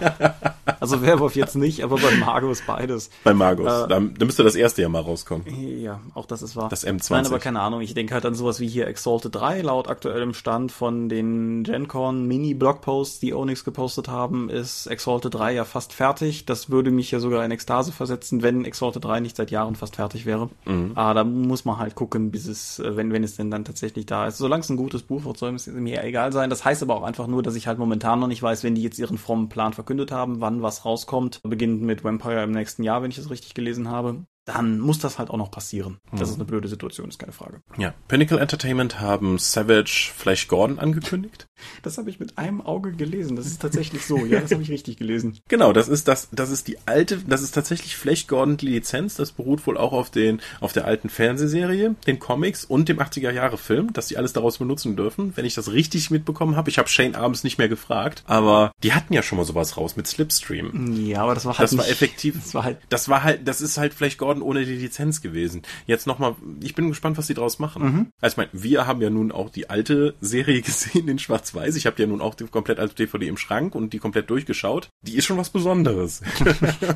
[0.80, 3.10] also Werwolf jetzt nicht, aber bei Magus beides.
[3.24, 5.46] Bei Magus, äh, da, müsste das erste ja mal rauskommen.
[5.82, 6.70] Ja, auch das ist wahr.
[6.70, 7.12] Das M20.
[7.12, 10.34] Nein, aber keine Ahnung, ich denke halt an sowas wie hier Exalted 3, laut aktuellem
[10.34, 16.46] Stand von den GenCon Mini-Blogposts, die Onyx gepostet haben, ist Exalted 3 ja fast fertig.
[16.46, 19.96] Das würde mich ja sogar in Ekstase versetzen, wenn Exalted 3 nicht seit Jahren fast
[19.96, 20.50] fertig wäre.
[20.66, 20.92] Mhm.
[20.96, 24.06] Aber da muss man halt gucken, bis es, äh, wenn, wenn es denn dann tatsächlich
[24.06, 24.38] da ist.
[24.38, 26.50] Solange es ein gutes Buch wird, soll es mir egal sein.
[26.50, 28.84] Das heißt aber auch einfach nur, dass ich halt momentan noch nicht weiß, wenn die
[28.84, 31.42] jetzt ihren frommen Plan verkündet haben, wann was rauskommt.
[31.44, 35.20] Beginnend mit Vampire im nächsten Jahr, wenn ich es richtig gelesen habe dann muss das
[35.20, 36.00] halt auch noch passieren.
[36.12, 37.62] Das ist eine blöde Situation, ist keine Frage.
[37.78, 37.94] Ja.
[38.08, 41.48] Pinnacle Entertainment haben Savage Flash Gordon angekündigt.
[41.82, 43.36] Das habe ich mit einem Auge gelesen.
[43.38, 44.26] Das ist tatsächlich so.
[44.26, 45.40] Ja, das habe ich richtig gelesen.
[45.50, 49.16] Genau, das ist das, das ist die alte, das ist tatsächlich Flash Gordon die Lizenz.
[49.16, 53.32] Das beruht wohl auch auf den, auf der alten Fernsehserie, den Comics und dem 80er
[53.32, 55.34] Jahre Film, dass sie alles daraus benutzen dürfen.
[55.36, 58.94] Wenn ich das richtig mitbekommen habe, ich habe Shane abends nicht mehr gefragt, aber die
[58.94, 60.96] hatten ja schon mal sowas raus mit Slipstream.
[61.06, 62.36] Ja, aber das war halt Das nicht, war effektiv.
[62.36, 65.22] Das war halt, das war halt, das ist halt Flash Gordon Norden ohne die Lizenz
[65.22, 65.62] gewesen.
[65.86, 67.84] Jetzt nochmal, ich bin gespannt, was die draus machen.
[67.84, 68.08] Mhm.
[68.22, 71.76] Also ich meine, wir haben ja nun auch die alte Serie gesehen in Schwarz-Weiß.
[71.76, 74.90] Ich habe ja nun auch die komplett als DVD im Schrank und die komplett durchgeschaut.
[75.02, 76.22] Die ist schon was Besonderes.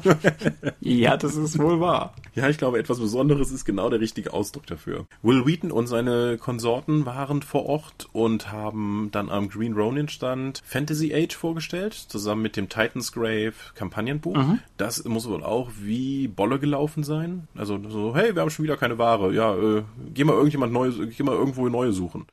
[0.80, 2.16] ja, das ist wohl wahr.
[2.36, 5.06] Ja, ich glaube, etwas Besonderes ist genau der richtige Ausdruck dafür.
[5.22, 10.62] Will Wheaton und seine Konsorten waren vor Ort und haben dann am Green Ronin Stand
[10.66, 14.36] Fantasy Age vorgestellt, zusammen mit dem Titan's Grave Kampagnenbuch.
[14.36, 14.60] Mhm.
[14.78, 17.48] Das muss wohl auch wie Bolle gelaufen sein sein.
[17.56, 19.34] Also so, hey, wir haben schon wieder keine Ware.
[19.34, 22.26] Ja, äh, geh mal irgendjemand Neues, geh mal irgendwo neue suchen.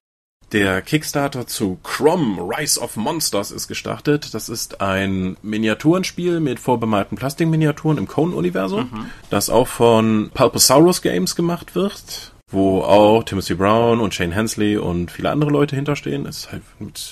[0.53, 4.35] Der Kickstarter zu Crom Rise of Monsters ist gestartet.
[4.35, 9.07] Das ist ein Miniaturenspiel mit vorbemalten Plastikminiaturen im Cone-Universum, mhm.
[9.31, 15.11] das auch von Pulposaurus Games gemacht wird wo auch Timothy Brown und Shane Hensley und
[15.11, 16.27] viele andere Leute hinterstehen.
[16.27, 16.63] Es halt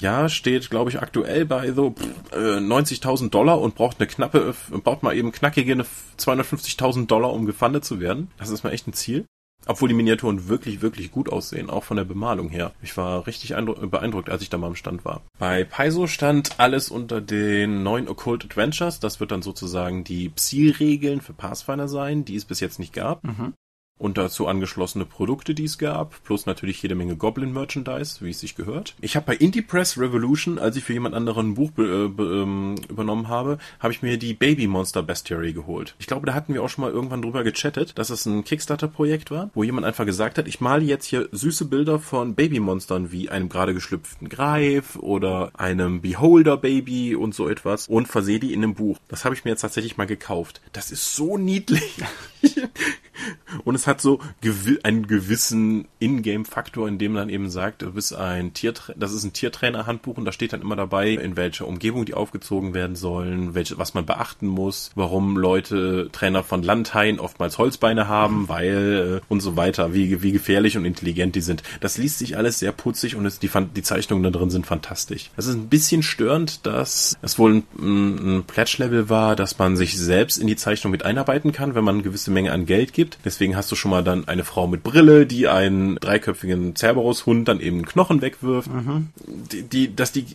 [0.00, 1.94] ja, steht, glaube ich, aktuell bei so
[2.32, 4.54] äh, 90.000 Dollar und braucht eine knappe,
[4.84, 5.84] braucht mal eben knackige
[6.18, 8.30] 250.000 Dollar, um gefundet zu werden.
[8.38, 9.26] Das ist mal echt ein Ziel.
[9.66, 12.72] Obwohl die Miniaturen wirklich, wirklich gut aussehen, auch von der Bemalung her.
[12.82, 15.22] Ich war richtig beeindruckt, als ich da mal am Stand war.
[15.38, 18.98] Bei Paizo stand alles unter den neuen Occult Adventures.
[18.98, 23.22] Das wird dann sozusagen die Psi-Regeln für Pathfinder sein, die es bis jetzt nicht gab.
[23.22, 23.54] Mhm
[24.02, 28.56] und dazu angeschlossene Produkte, die es gab, plus natürlich jede Menge Goblin-Merchandise, wie es sich
[28.56, 28.96] gehört.
[29.00, 32.74] Ich habe bei Indie Press Revolution, als ich für jemand anderen ein Buch äh, ähm,
[32.88, 35.94] übernommen habe, habe ich mir die Baby Monster Bestiary geholt.
[36.00, 39.30] Ich glaube, da hatten wir auch schon mal irgendwann drüber gechattet, dass es ein Kickstarter-Projekt
[39.30, 43.30] war, wo jemand einfach gesagt hat, ich male jetzt hier süße Bilder von Babymonstern wie
[43.30, 48.74] einem gerade geschlüpften Greif oder einem Beholder-Baby und so etwas und versehe die in einem
[48.74, 48.98] Buch.
[49.06, 50.60] Das habe ich mir jetzt tatsächlich mal gekauft.
[50.72, 51.98] Das ist so niedlich.
[53.64, 58.14] Und es hat so gewi einen gewissen Ingame-Faktor, in dem dann eben sagt, du bist
[58.14, 62.04] ein Tiertra das ist ein Tiertrainer-Handbuch und da steht dann immer dabei, in welcher Umgebung
[62.04, 67.58] die aufgezogen werden sollen, welche, was man beachten muss, warum Leute Trainer von Landhaien oftmals
[67.58, 71.62] Holzbeine haben, weil äh, und so weiter, wie, wie gefährlich und intelligent die sind.
[71.80, 75.30] Das liest sich alles sehr putzig und es, die, die Zeichnungen da drin sind fantastisch.
[75.36, 79.98] Es ist ein bisschen störend, dass es wohl ein, ein Pledge-Level war, dass man sich
[79.98, 83.18] selbst in die Zeichnung mit einarbeiten kann, wenn man gewisse Menge an Geld gibt.
[83.24, 87.60] Deswegen hast du schon mal dann eine Frau mit Brille, die einen dreiköpfigen Cerberus-Hund dann
[87.60, 88.72] eben Knochen wegwirft.
[88.72, 89.08] Mhm.
[89.52, 90.26] Die, die, dass die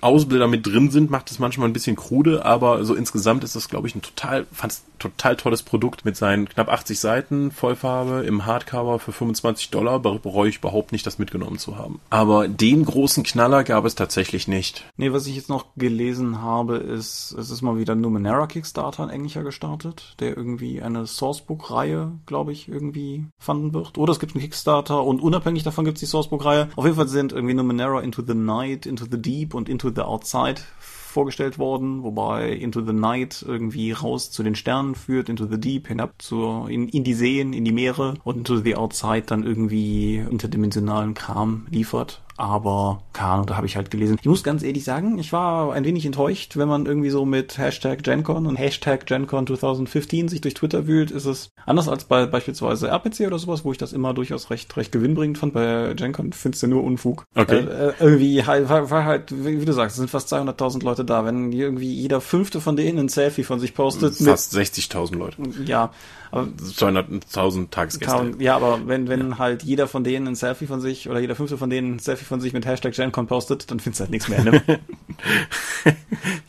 [0.00, 3.68] Ausbilder mit drin sind, macht es manchmal ein bisschen krude, aber so insgesamt ist das,
[3.68, 8.46] glaube ich, ein total, fand's total tolles Produkt mit seinen knapp 80 Seiten Vollfarbe im
[8.46, 9.98] Hardcover für 25 Dollar.
[9.98, 12.00] Bereue ich überhaupt nicht, das mitgenommen zu haben.
[12.10, 14.84] Aber den großen Knaller gab es tatsächlich nicht.
[14.96, 19.10] Nee, was ich jetzt noch gelesen habe, ist, es ist mal wieder Numenera Kickstarter in
[19.10, 23.98] Englischer gestartet, der irgendwie eine Sourcebook-Reihe, glaube ich, irgendwie fanden wird.
[23.98, 26.68] Oder es gibt einen Kickstarter und unabhängig davon gibt es die Sourcebook-Reihe.
[26.76, 30.02] Auf jeden Fall sind irgendwie Numenera Into the Night, Into the Deep und Into the
[30.02, 35.58] Outside vorgestellt worden, wobei Into the Night irgendwie raus zu den Sternen führt, Into the
[35.58, 39.42] Deep hinab zu, in, in die Seen, in die Meere und Into the Outside dann
[39.42, 44.16] irgendwie interdimensionalen Kram liefert aber keine Ahnung, da habe ich halt gelesen.
[44.20, 47.58] Ich muss ganz ehrlich sagen, ich war ein wenig enttäuscht, wenn man irgendwie so mit
[47.58, 52.26] Hashtag GenCon und Hashtag GenCon 2015 sich durch Twitter wühlt, ist es anders als bei
[52.26, 55.52] beispielsweise RPC oder sowas, wo ich das immer durchaus recht, recht gewinnbringend fand.
[55.52, 57.24] Bei GenCon findest du nur Unfug.
[57.34, 57.58] Okay.
[57.58, 61.26] Äh, irgendwie halt, war, war halt, wie, du sagst, es sind fast 200.000 Leute da.
[61.26, 64.16] Wenn irgendwie jeder fünfte von denen ein Selfie von sich postet.
[64.16, 65.36] Fast 60.000 Leute.
[65.64, 65.90] Ja.
[66.32, 68.32] 200.000 Tagesgäste.
[68.38, 69.38] Ja, aber wenn, wenn ja.
[69.38, 72.24] halt jeder von denen ein Selfie von sich oder jeder fünfte von denen ein Selfie
[72.24, 74.44] von sich mit Hashtag GenCon postet, dann findest du halt nichts mehr.
[74.44, 74.62] Ne?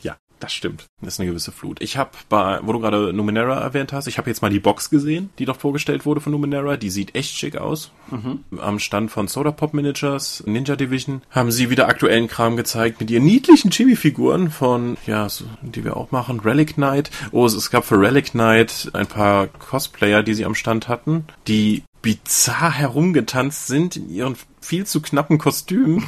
[0.02, 0.16] ja.
[0.42, 0.86] Das stimmt.
[1.00, 1.80] Das ist eine gewisse Flut.
[1.80, 4.90] Ich habe bei, wo du gerade Numenera erwähnt hast, ich habe jetzt mal die Box
[4.90, 6.76] gesehen, die doch vorgestellt wurde von Numenera.
[6.76, 7.92] Die sieht echt schick aus.
[8.10, 8.40] Mhm.
[8.58, 13.08] Am Stand von Soda Pop Managers, Ninja Division, haben sie wieder aktuellen Kram gezeigt mit
[13.12, 17.12] ihren niedlichen Chibi-Figuren von, ja, so, die wir auch machen, Relic Knight.
[17.30, 21.84] Oh, es gab für Relic Knight ein paar Cosplayer, die sie am Stand hatten, die
[22.02, 26.04] bizarr herumgetanzt sind in ihren viel zu knappen Kostümen.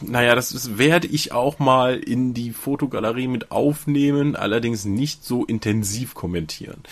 [0.00, 5.44] naja, das ist, werde ich auch mal in die Fotogalerie mit aufnehmen, allerdings nicht so
[5.44, 6.82] intensiv kommentieren.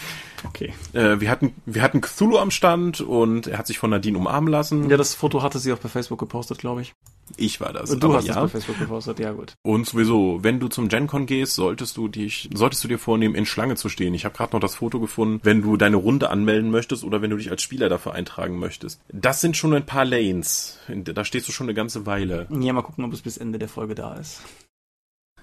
[0.46, 0.72] Okay.
[0.92, 4.50] Äh, wir hatten, wir hatten Cthulhu am Stand und er hat sich von Nadine umarmen
[4.50, 4.88] lassen.
[4.90, 6.94] Ja, das Foto hatte sie auch bei Facebook gepostet, glaube ich.
[7.36, 7.90] Ich war das.
[7.90, 8.34] Und du hast ja.
[8.34, 9.54] es bei Facebook gepostet, ja gut.
[9.62, 13.46] Und sowieso, wenn du zum GenCon gehst, solltest du dich, solltest du dir vornehmen, in
[13.46, 14.14] Schlange zu stehen.
[14.14, 17.30] Ich habe gerade noch das Foto gefunden, wenn du deine Runde anmelden möchtest oder wenn
[17.30, 19.00] du dich als Spieler dafür eintragen möchtest.
[19.12, 20.78] Das sind schon ein paar Lanes.
[20.88, 22.46] Da stehst du schon eine ganze Weile.
[22.50, 24.42] Ja, mal gucken, ob es bis Ende der Folge da ist.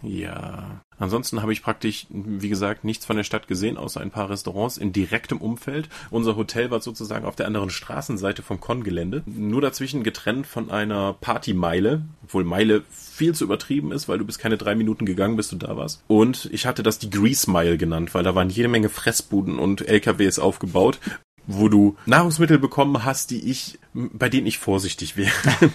[0.04, 0.82] Ja.
[1.00, 4.78] Ansonsten habe ich praktisch, wie gesagt, nichts von der Stadt gesehen, außer ein paar Restaurants
[4.78, 5.90] in direktem Umfeld.
[6.12, 9.24] Unser Hotel war sozusagen auf der anderen Straßenseite vom Con-Gelände.
[9.26, 14.38] Nur dazwischen getrennt von einer Partymeile, obwohl Meile viel zu übertrieben ist, weil du bis
[14.38, 16.04] keine drei Minuten gegangen bist und da warst.
[16.08, 19.88] Und ich hatte das die Grease Mile genannt, weil da waren jede Menge Fressbuden und
[19.88, 21.00] LKWs aufgebaut
[21.48, 25.32] wo du Nahrungsmittel bekommen hast, die ich, bei denen ich vorsichtig wäre.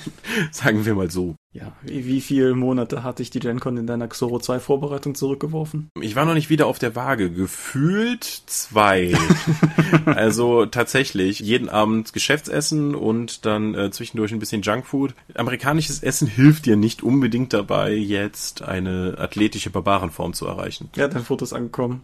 [0.51, 1.35] Sagen wir mal so.
[1.53, 5.89] Ja, wie, viele Monate hatte ich die GenCon in deiner Xoro 2 Vorbereitung zurückgeworfen?
[6.01, 7.31] Ich war noch nicht wieder auf der Waage.
[7.31, 9.15] Gefühlt zwei.
[10.05, 15.15] also tatsächlich jeden Abend Geschäftsessen und dann äh, zwischendurch ein bisschen Junkfood.
[15.35, 20.91] Amerikanisches Essen hilft dir nicht unbedingt dabei, jetzt eine athletische Barbarenform zu erreichen.
[20.97, 22.03] Ja, dein Foto ist angekommen.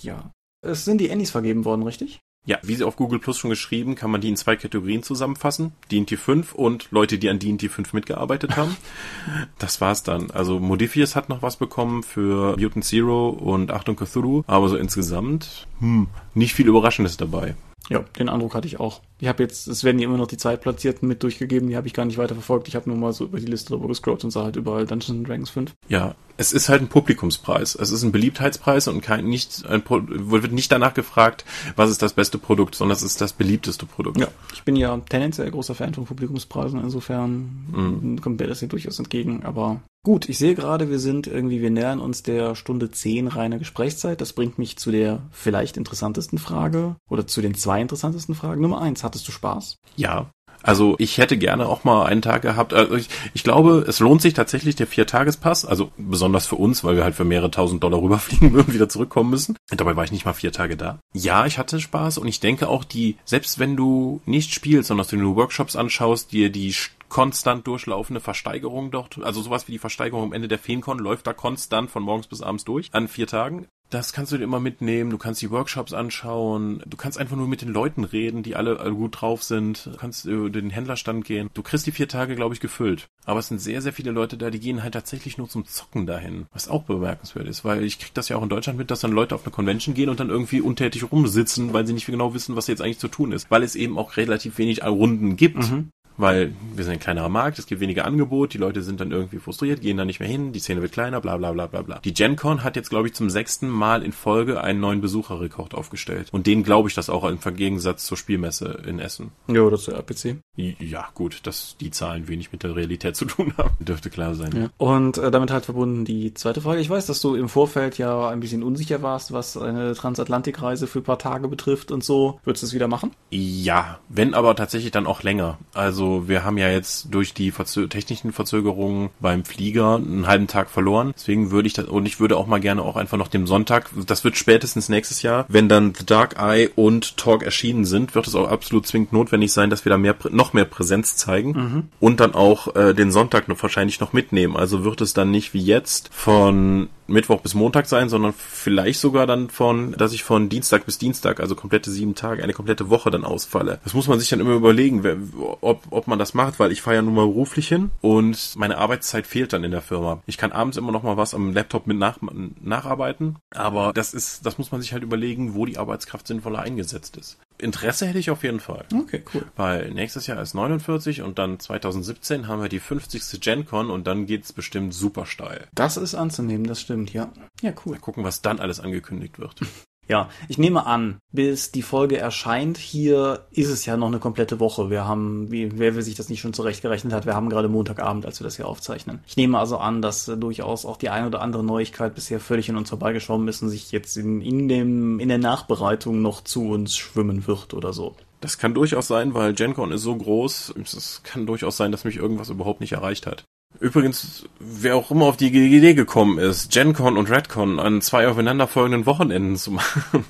[0.00, 0.30] Ja.
[0.62, 2.18] Es sind die Annies vergeben worden, richtig?
[2.46, 5.72] Ja, wie sie auf Google Plus schon geschrieben, kann man die in zwei Kategorien zusammenfassen.
[5.90, 8.76] D&T 5 und Leute, die an D&T 5 mitgearbeitet haben.
[9.58, 10.30] das war's dann.
[10.30, 15.66] Also Modifius hat noch was bekommen für Mutant Zero und Achtung Cthulhu, aber so insgesamt,
[15.80, 17.56] hm, nicht viel Überraschendes dabei.
[17.88, 19.00] Ja, den Eindruck hatte ich auch.
[19.20, 21.94] Ich habe jetzt, es werden ja immer noch die Zweitplatzierten mit durchgegeben, die habe ich
[21.94, 22.68] gar nicht weiter verfolgt.
[22.68, 25.26] Ich habe nur mal so über die Liste drüber gescrollt und sah halt überall Dungeons
[25.26, 25.74] Dragons 5.
[25.88, 27.74] Ja, es ist halt ein Publikumspreis.
[27.74, 31.44] Es ist ein Beliebtheitspreis und kein, nicht, ein, wird nicht danach gefragt,
[31.76, 34.18] was ist das beste Produkt, sondern es ist das beliebteste Produkt.
[34.18, 38.20] Ja, ich bin ja tendenziell großer Fan von Publikumspreisen, insofern mhm.
[38.20, 41.70] kommt mir das hier durchaus entgegen, aber Gut, ich sehe gerade, wir sind irgendwie, wir
[41.72, 44.20] nähern uns der Stunde 10 reiner Gesprächszeit.
[44.20, 48.60] Das bringt mich zu der vielleicht interessantesten Frage oder zu den zwei interessantesten Fragen.
[48.60, 49.78] Nummer eins, hattest du Spaß?
[49.96, 50.30] Ja.
[50.66, 52.74] Also ich hätte gerne auch mal einen Tag gehabt.
[52.74, 55.64] Also ich, ich glaube, es lohnt sich tatsächlich der Viertagespass.
[55.64, 59.30] Also besonders für uns, weil wir halt für mehrere tausend Dollar rüberfliegen und wieder zurückkommen
[59.30, 59.56] müssen.
[59.70, 60.98] Und dabei war ich nicht mal vier Tage da.
[61.14, 65.04] Ja, ich hatte Spaß und ich denke auch die, selbst wenn du nicht spielst, sondern
[65.04, 66.74] dass du nur Workshops anschaust, dir die
[67.08, 71.32] konstant durchlaufende Versteigerung dort, also sowas wie die Versteigerung am Ende der FeenCon läuft da
[71.32, 73.66] konstant von morgens bis abends durch, an vier Tagen.
[73.88, 77.46] Das kannst du dir immer mitnehmen, du kannst die Workshops anschauen, du kannst einfach nur
[77.46, 81.50] mit den Leuten reden, die alle, gut drauf sind, du kannst über den Händlerstand gehen.
[81.54, 83.06] Du kriegst die vier Tage, glaube ich, gefüllt.
[83.24, 86.04] Aber es sind sehr, sehr viele Leute da, die gehen halt tatsächlich nur zum Zocken
[86.04, 86.46] dahin.
[86.52, 89.12] Was auch bemerkenswert ist, weil ich krieg das ja auch in Deutschland mit, dass dann
[89.12, 92.56] Leute auf eine Convention gehen und dann irgendwie untätig rumsitzen, weil sie nicht genau wissen,
[92.56, 93.50] was jetzt eigentlich zu tun ist.
[93.52, 95.70] Weil es eben auch relativ wenig Runden gibt.
[95.70, 99.10] Mhm weil wir sind ein kleinerer Markt, es gibt weniger Angebot, die Leute sind dann
[99.10, 101.82] irgendwie frustriert, gehen da nicht mehr hin, die Szene wird kleiner, bla bla bla bla
[101.82, 101.98] bla.
[102.00, 106.28] Die GenCon hat jetzt, glaube ich, zum sechsten Mal in Folge einen neuen Besucherrekord aufgestellt.
[106.32, 109.30] Und den glaube ich das auch im Gegensatz zur Spielmesse in Essen.
[109.48, 110.38] Ja, oder zur RPC.
[110.56, 114.50] Ja, gut, dass die Zahlen wenig mit der Realität zu tun haben, dürfte klar sein.
[114.56, 114.70] Ja.
[114.78, 116.80] Und äh, damit halt verbunden die zweite Frage.
[116.80, 121.00] Ich weiß, dass du im Vorfeld ja ein bisschen unsicher warst, was eine Transatlantikreise für
[121.00, 122.40] ein paar Tage betrifft und so.
[122.44, 123.12] Würdest du es wieder machen?
[123.30, 125.58] Ja, wenn aber tatsächlich dann auch länger.
[125.74, 130.46] Also also wir haben ja jetzt durch die Verzö technischen Verzögerungen beim Flieger einen halben
[130.46, 131.12] Tag verloren.
[131.16, 133.90] Deswegen würde ich das, und ich würde auch mal gerne auch einfach noch dem Sonntag,
[134.06, 138.26] das wird spätestens nächstes Jahr, wenn dann The Dark Eye und Talk erschienen sind, wird
[138.26, 141.82] es auch absolut zwingend notwendig sein, dass wir da mehr, noch mehr Präsenz zeigen mhm.
[141.98, 144.56] und dann auch äh, den Sonntag noch wahrscheinlich noch mitnehmen.
[144.56, 149.26] Also wird es dann nicht wie jetzt von Mittwoch bis Montag sein, sondern vielleicht sogar
[149.26, 153.10] dann von, dass ich von Dienstag bis Dienstag, also komplette sieben Tage, eine komplette Woche
[153.10, 153.80] dann ausfalle.
[153.84, 155.16] Das muss man sich dann immer überlegen, wer,
[155.60, 158.78] ob, ob man das macht, weil ich fahre ja nun mal beruflich hin und meine
[158.78, 160.22] Arbeitszeit fehlt dann in der Firma.
[160.26, 162.18] Ich kann abends immer noch mal was am Laptop mit nach,
[162.62, 167.16] nacharbeiten, aber das ist, das muss man sich halt überlegen, wo die Arbeitskraft sinnvoller eingesetzt
[167.16, 167.38] ist.
[167.58, 168.84] Interesse hätte ich auf jeden Fall.
[168.94, 169.44] Okay, cool.
[169.56, 173.40] Weil nächstes Jahr ist 49 und dann 2017 haben wir die 50.
[173.40, 175.66] GenCon und dann geht's bestimmt super steil.
[175.74, 177.32] Das ist anzunehmen, das stimmt, ja.
[177.62, 177.92] Ja, cool.
[177.92, 179.60] Mal gucken, was dann alles angekündigt wird.
[180.08, 184.60] Ja, ich nehme an, bis die Folge erscheint, hier ist es ja noch eine komplette
[184.60, 184.88] Woche.
[184.88, 188.40] Wir haben, wie, wer sich das nicht schon zurechtgerechnet hat, wir haben gerade Montagabend, als
[188.40, 189.20] wir das hier aufzeichnen.
[189.26, 192.68] Ich nehme also an, dass äh, durchaus auch die eine oder andere Neuigkeit bisher völlig
[192.68, 196.68] in uns vorbeigeschwommen ist und sich jetzt in, in dem, in der Nachbereitung noch zu
[196.68, 198.14] uns schwimmen wird oder so.
[198.40, 202.16] Das kann durchaus sein, weil GenCon ist so groß, es kann durchaus sein, dass mich
[202.16, 203.44] irgendwas überhaupt nicht erreicht hat.
[203.80, 209.06] Übrigens, wer auch immer auf die Idee gekommen ist, GenCon und Redcon an zwei aufeinanderfolgenden
[209.06, 210.24] Wochenenden zu machen,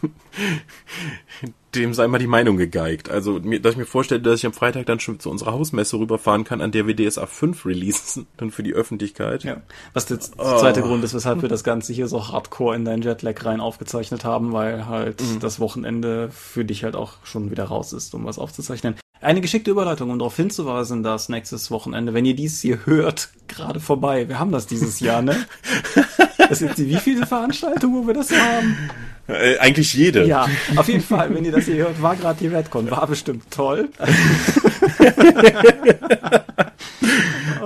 [1.80, 3.10] dem sei mal die Meinung gegeigt.
[3.10, 6.44] Also, dass ich mir vorstelle, dass ich am Freitag dann schon zu unserer Hausmesse rüberfahren
[6.44, 9.44] kann, an der wir DSA 5 releasen, dann für die Öffentlichkeit.
[9.44, 9.62] Ja.
[9.92, 10.58] Was der oh.
[10.58, 14.24] zweite Grund ist, weshalb wir das Ganze hier so hardcore in dein Jetlag rein aufgezeichnet
[14.24, 15.40] haben, weil halt mhm.
[15.40, 18.96] das Wochenende für dich halt auch schon wieder raus ist, um was aufzuzeichnen.
[19.20, 23.80] Eine geschickte Überleitung, um darauf hinzuweisen, dass nächstes Wochenende, wenn ihr dies hier hört, gerade
[23.80, 24.28] vorbei.
[24.28, 25.36] Wir haben das dieses Jahr, ne?
[26.48, 28.76] Das ist die wievielte Veranstaltung, wo wir das haben?
[29.28, 30.24] Äh, eigentlich jede.
[30.24, 33.50] Ja, auf jeden Fall, wenn ihr das hier hört, war gerade die Redcon, war bestimmt
[33.50, 33.88] toll.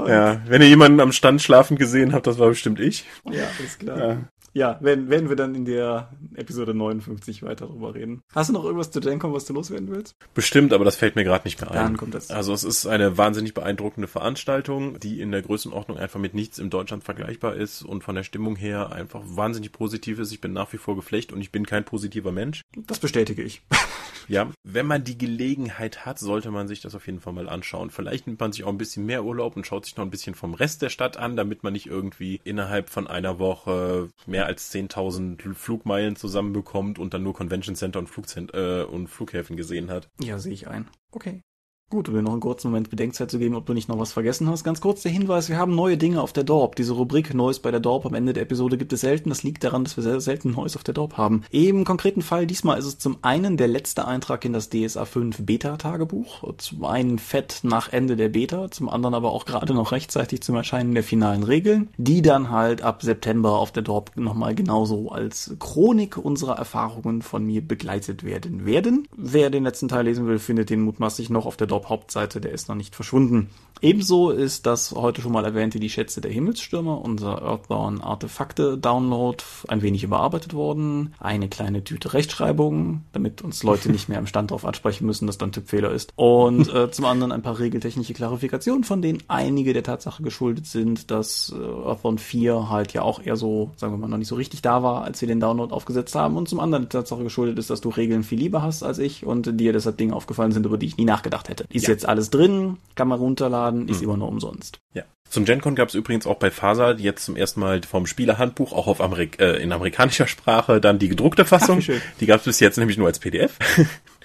[0.07, 3.05] ja, wenn ihr jemanden am Stand schlafen gesehen habt, das war bestimmt ich.
[3.31, 3.99] Ja, ist klar.
[3.99, 4.17] Ja
[4.53, 8.23] ja, werden, werden wir dann in der Episode 59 weiter drüber reden.
[8.35, 10.17] Hast du noch irgendwas zu Gencom, was du loswerden willst?
[10.35, 11.77] Bestimmt, aber das fällt mir gerade nicht mehr ein.
[11.77, 12.31] Dann kommt das.
[12.31, 16.71] Also es ist eine wahnsinnig beeindruckende Veranstaltung, die in der Größenordnung einfach mit nichts in
[16.71, 20.33] Deutschland vergleichbar ist und von der Stimmung her einfach wahnsinnig positiv ist.
[20.33, 22.63] Ich bin nach wie vor geflecht und ich bin kein positiver Mensch.
[22.77, 23.63] Das bestätige ich.
[24.29, 27.91] ja, wenn man die Gelegenheit hat, sollte man sich das auf jeden Fall mal anschauen.
[27.91, 30.35] Vielleicht nimmt man sich auch ein bisschen mehr Urlaub und schaut sich noch ein bisschen
[30.35, 34.47] vom Rest der Stadt an, damit man nicht irgendwie innerhalb von einer Woche mehr mehr
[34.47, 39.91] als 10.000 Flugmeilen zusammenbekommt und dann nur Convention Center und, Flugzent äh, und Flughäfen gesehen
[39.91, 40.09] hat.
[40.19, 40.89] Ja, sehe ich ein.
[41.11, 41.43] Okay.
[41.91, 44.13] Gut, um dir noch einen kurzen Moment Bedenkzeit zu geben, ob du nicht noch was
[44.13, 44.63] vergessen hast.
[44.63, 46.77] Ganz kurz der Hinweis, wir haben neue Dinge auf der Dorp.
[46.77, 49.29] Diese Rubrik Neues bei der Dorp am Ende der Episode gibt es selten.
[49.29, 51.43] Das liegt daran, dass wir sehr selten Neues auf der Dorp haben.
[51.51, 55.39] Im konkreten Fall diesmal ist es zum einen der letzte Eintrag in das DSA 5
[55.45, 56.55] Beta-Tagebuch.
[56.59, 60.55] Zum einen fett nach Ende der Beta, zum anderen aber auch gerade noch rechtzeitig zum
[60.55, 65.57] Erscheinen der finalen Regeln, die dann halt ab September auf der Dorp nochmal genauso als
[65.59, 69.09] Chronik unserer Erfahrungen von mir begleitet werden werden.
[69.17, 72.53] Wer den letzten Teil lesen will, findet den mutmaßlich noch auf der Dorp Hauptseite, der
[72.53, 73.51] ist noch nicht verschwunden.
[73.83, 79.43] Ebenso ist das heute schon mal erwähnte Die Schätze der Himmelsstürmer, unser Earthbound Artefakte Download,
[79.69, 81.15] ein wenig überarbeitet worden.
[81.19, 85.39] Eine kleine Tüte Rechtschreibung, damit uns Leute nicht mehr am Stand darauf ansprechen müssen, dass
[85.39, 86.13] da ein Tippfehler ist.
[86.17, 91.11] Und äh, zum anderen ein paar regeltechnische Klarifikationen, von denen einige der Tatsache geschuldet sind,
[91.11, 94.35] dass äh, Earthbound 4 halt ja auch eher so, sagen wir mal, noch nicht so
[94.35, 96.37] richtig da war, als wir den Download aufgesetzt haben.
[96.37, 99.25] Und zum anderen der Tatsache geschuldet ist, dass du Regeln viel lieber hast als ich
[99.25, 101.65] und dir deshalb Dinge aufgefallen sind, über die ich nie nachgedacht hätte.
[101.73, 101.91] Ist ja.
[101.91, 104.05] jetzt alles drin, kann man runterladen, ist mhm.
[104.05, 104.81] immer nur umsonst.
[104.95, 105.05] Ja.
[105.29, 108.89] Zum GenCon gab es übrigens auch bei Faser jetzt zum ersten Mal vom Spielerhandbuch auch
[108.89, 111.81] auf Amerik äh, in amerikanischer Sprache dann die gedruckte Fassung.
[111.81, 113.57] Ach, die gab es bis jetzt nämlich nur als PDF.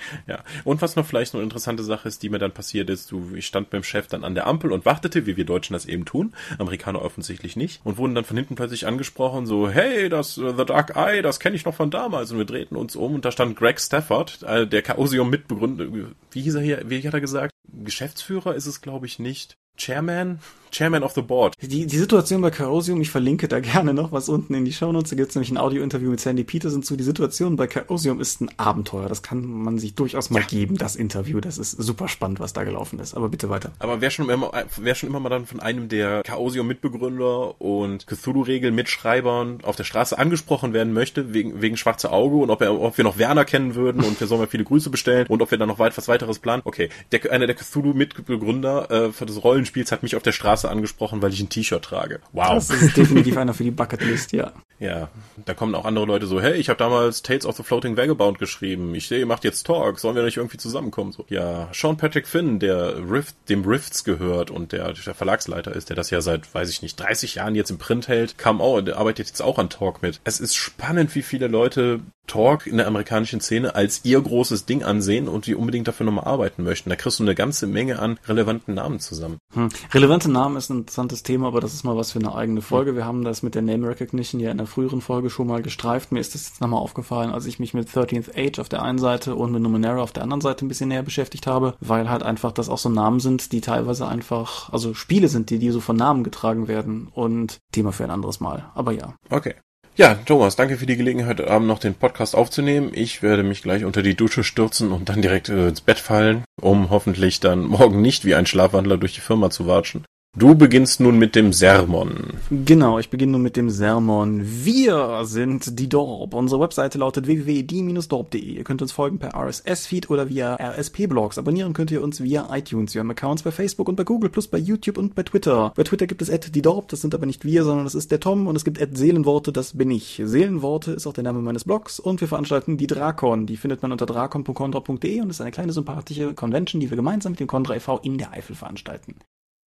[0.28, 0.44] ja.
[0.64, 3.46] Und was noch vielleicht eine interessante Sache ist, die mir dann passiert ist, du, ich
[3.46, 6.34] stand beim Chef dann an der Ampel und wartete, wie wir Deutschen das eben tun,
[6.58, 10.66] Amerikaner offensichtlich nicht, und wurden dann von hinten plötzlich angesprochen, so, hey, das uh, The
[10.66, 12.32] Dark Eye, das kenne ich noch von damals.
[12.32, 15.86] Und wir drehten uns um und da stand Greg Stafford, äh, der Chaosium Mitbegründer,
[16.32, 17.52] wie hieß er hier, wie hat er gesagt?
[17.68, 19.58] Geschäftsführer ist es, glaube ich, nicht.
[19.78, 20.40] Chairman?
[20.76, 21.54] Chairman of the Board.
[21.62, 25.12] Die, die Situation bei Chaosium, ich verlinke da gerne noch was unten in die Shownotes,
[25.12, 26.98] da gibt es nämlich ein Audio-Interview mit Sandy Peterson zu.
[26.98, 30.48] Die Situation bei Chaosium ist ein Abenteuer, das kann man sich durchaus mal ja.
[30.48, 31.40] geben, das Interview.
[31.40, 33.16] Das ist super spannend, was da gelaufen ist.
[33.16, 33.72] Aber bitte weiter.
[33.80, 39.60] Aber wer schon immer, wer schon immer mal dann von einem der Chaosium-Mitbegründer und Cthulhu-Regel-Mitschreibern
[39.64, 43.06] auf der Straße angesprochen werden möchte, wegen, wegen schwarze Auge und ob, er, ob wir
[43.06, 45.70] noch Werner kennen würden und wir sollen mal viele Grüße bestellen und ob wir dann
[45.70, 46.64] noch weit was weiteres planen.
[46.66, 51.22] Okay, der, einer der Cthulhu-Mitbegründer äh, für das Rollenspiels hat mich auf der Straße angesprochen,
[51.22, 52.20] weil ich ein T-Shirt trage.
[52.32, 52.56] Wow.
[52.56, 54.54] Das ist definitiv einer für die Bucketlist, ja.
[54.80, 55.10] Ja,
[55.46, 58.40] da kommen auch andere Leute so, hey, ich habe damals Tales of the Floating Vagabond
[58.40, 58.94] geschrieben.
[58.94, 60.00] Ich sehe, ihr macht jetzt Talk.
[60.00, 61.14] Sollen wir nicht irgendwie zusammenkommen?
[61.14, 65.90] So, ja, Sean Patrick Finn, der Rift, dem Rifts gehört und der, der Verlagsleiter ist,
[65.90, 68.82] der das ja seit, weiß ich nicht, 30 Jahren jetzt im Print hält, kam auch,
[68.82, 70.20] der arbeitet jetzt auch an Talk mit.
[70.26, 74.84] Es ist spannend, wie viele Leute Talk in der amerikanischen Szene als ihr großes Ding
[74.84, 76.90] ansehen und die unbedingt dafür nochmal arbeiten möchten.
[76.90, 79.38] Da kriegst du eine ganze Menge an relevanten Namen zusammen.
[79.54, 79.70] Hm.
[79.94, 82.96] Relevante Namen ist ein interessantes Thema, aber das ist mal was für eine eigene Folge.
[82.96, 86.12] Wir haben das mit der Name Recognition ja in der früheren Folge schon mal gestreift.
[86.12, 88.98] Mir ist das jetzt nochmal aufgefallen, als ich mich mit 13th Age auf der einen
[88.98, 92.24] Seite und mit Numenera auf der anderen Seite ein bisschen näher beschäftigt habe, weil halt
[92.24, 95.80] einfach das auch so Namen sind, die teilweise einfach, also Spiele sind, die, die so
[95.80, 98.66] von Namen getragen werden und Thema für ein anderes Mal.
[98.74, 99.16] Aber ja.
[99.30, 99.56] Okay.
[99.98, 102.92] Ja, Thomas, danke für die Gelegenheit, heute Abend noch den Podcast aufzunehmen.
[102.94, 106.44] Ich werde mich gleich unter die Dusche stürzen und dann direkt äh, ins Bett fallen,
[106.62, 110.04] um hoffentlich dann morgen nicht wie ein Schlafwandler durch die Firma zu watschen.
[110.38, 112.34] Du beginnst nun mit dem Sermon.
[112.50, 114.42] Genau, ich beginne nun mit dem Sermon.
[114.44, 116.34] Wir sind die Dorp.
[116.34, 118.42] Unsere Webseite lautet www.die-dorp.de.
[118.42, 121.38] Ihr könnt uns folgen per RSS-Feed oder via RSP-Blogs.
[121.38, 122.94] Abonnieren könnt ihr uns via iTunes.
[122.94, 125.72] Wir haben Accounts bei Facebook und bei Google, plus bei YouTube und bei Twitter.
[125.74, 128.20] Bei Twitter gibt es die Dorp, das sind aber nicht wir, sondern das ist der
[128.20, 128.48] Tom.
[128.48, 130.22] Und es gibt Seelenworte, das bin ich.
[130.22, 132.02] Seelenworte ist auch der Name meines Blogs.
[132.02, 133.46] Und wir veranstalten die Drakon.
[133.46, 137.40] Die findet man unter drakon.condra.de und ist eine kleine sympathische Convention, die wir gemeinsam mit
[137.40, 138.00] dem Condra e.V.
[138.00, 139.16] in der Eifel veranstalten.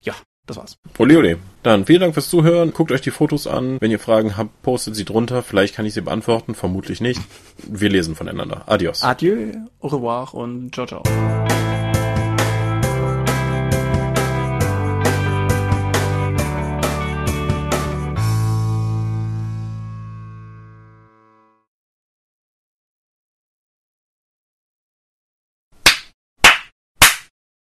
[0.03, 0.13] Ja,
[0.47, 0.77] das war's.
[0.97, 1.37] Ole, ole.
[1.63, 2.73] Dann vielen Dank fürs Zuhören.
[2.73, 3.79] Guckt euch die Fotos an.
[3.81, 5.43] Wenn ihr Fragen habt, postet sie drunter.
[5.43, 7.21] Vielleicht kann ich sie beantworten, vermutlich nicht.
[7.67, 8.63] Wir lesen voneinander.
[8.65, 9.03] Adios.
[9.03, 11.03] Adieu, au revoir und ciao, ciao.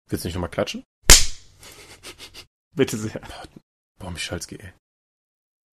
[0.09, 0.83] Willst du nicht nochmal klatschen?
[2.77, 3.21] Bitte sehr.
[3.99, 4.73] Boah, Michalski, ey.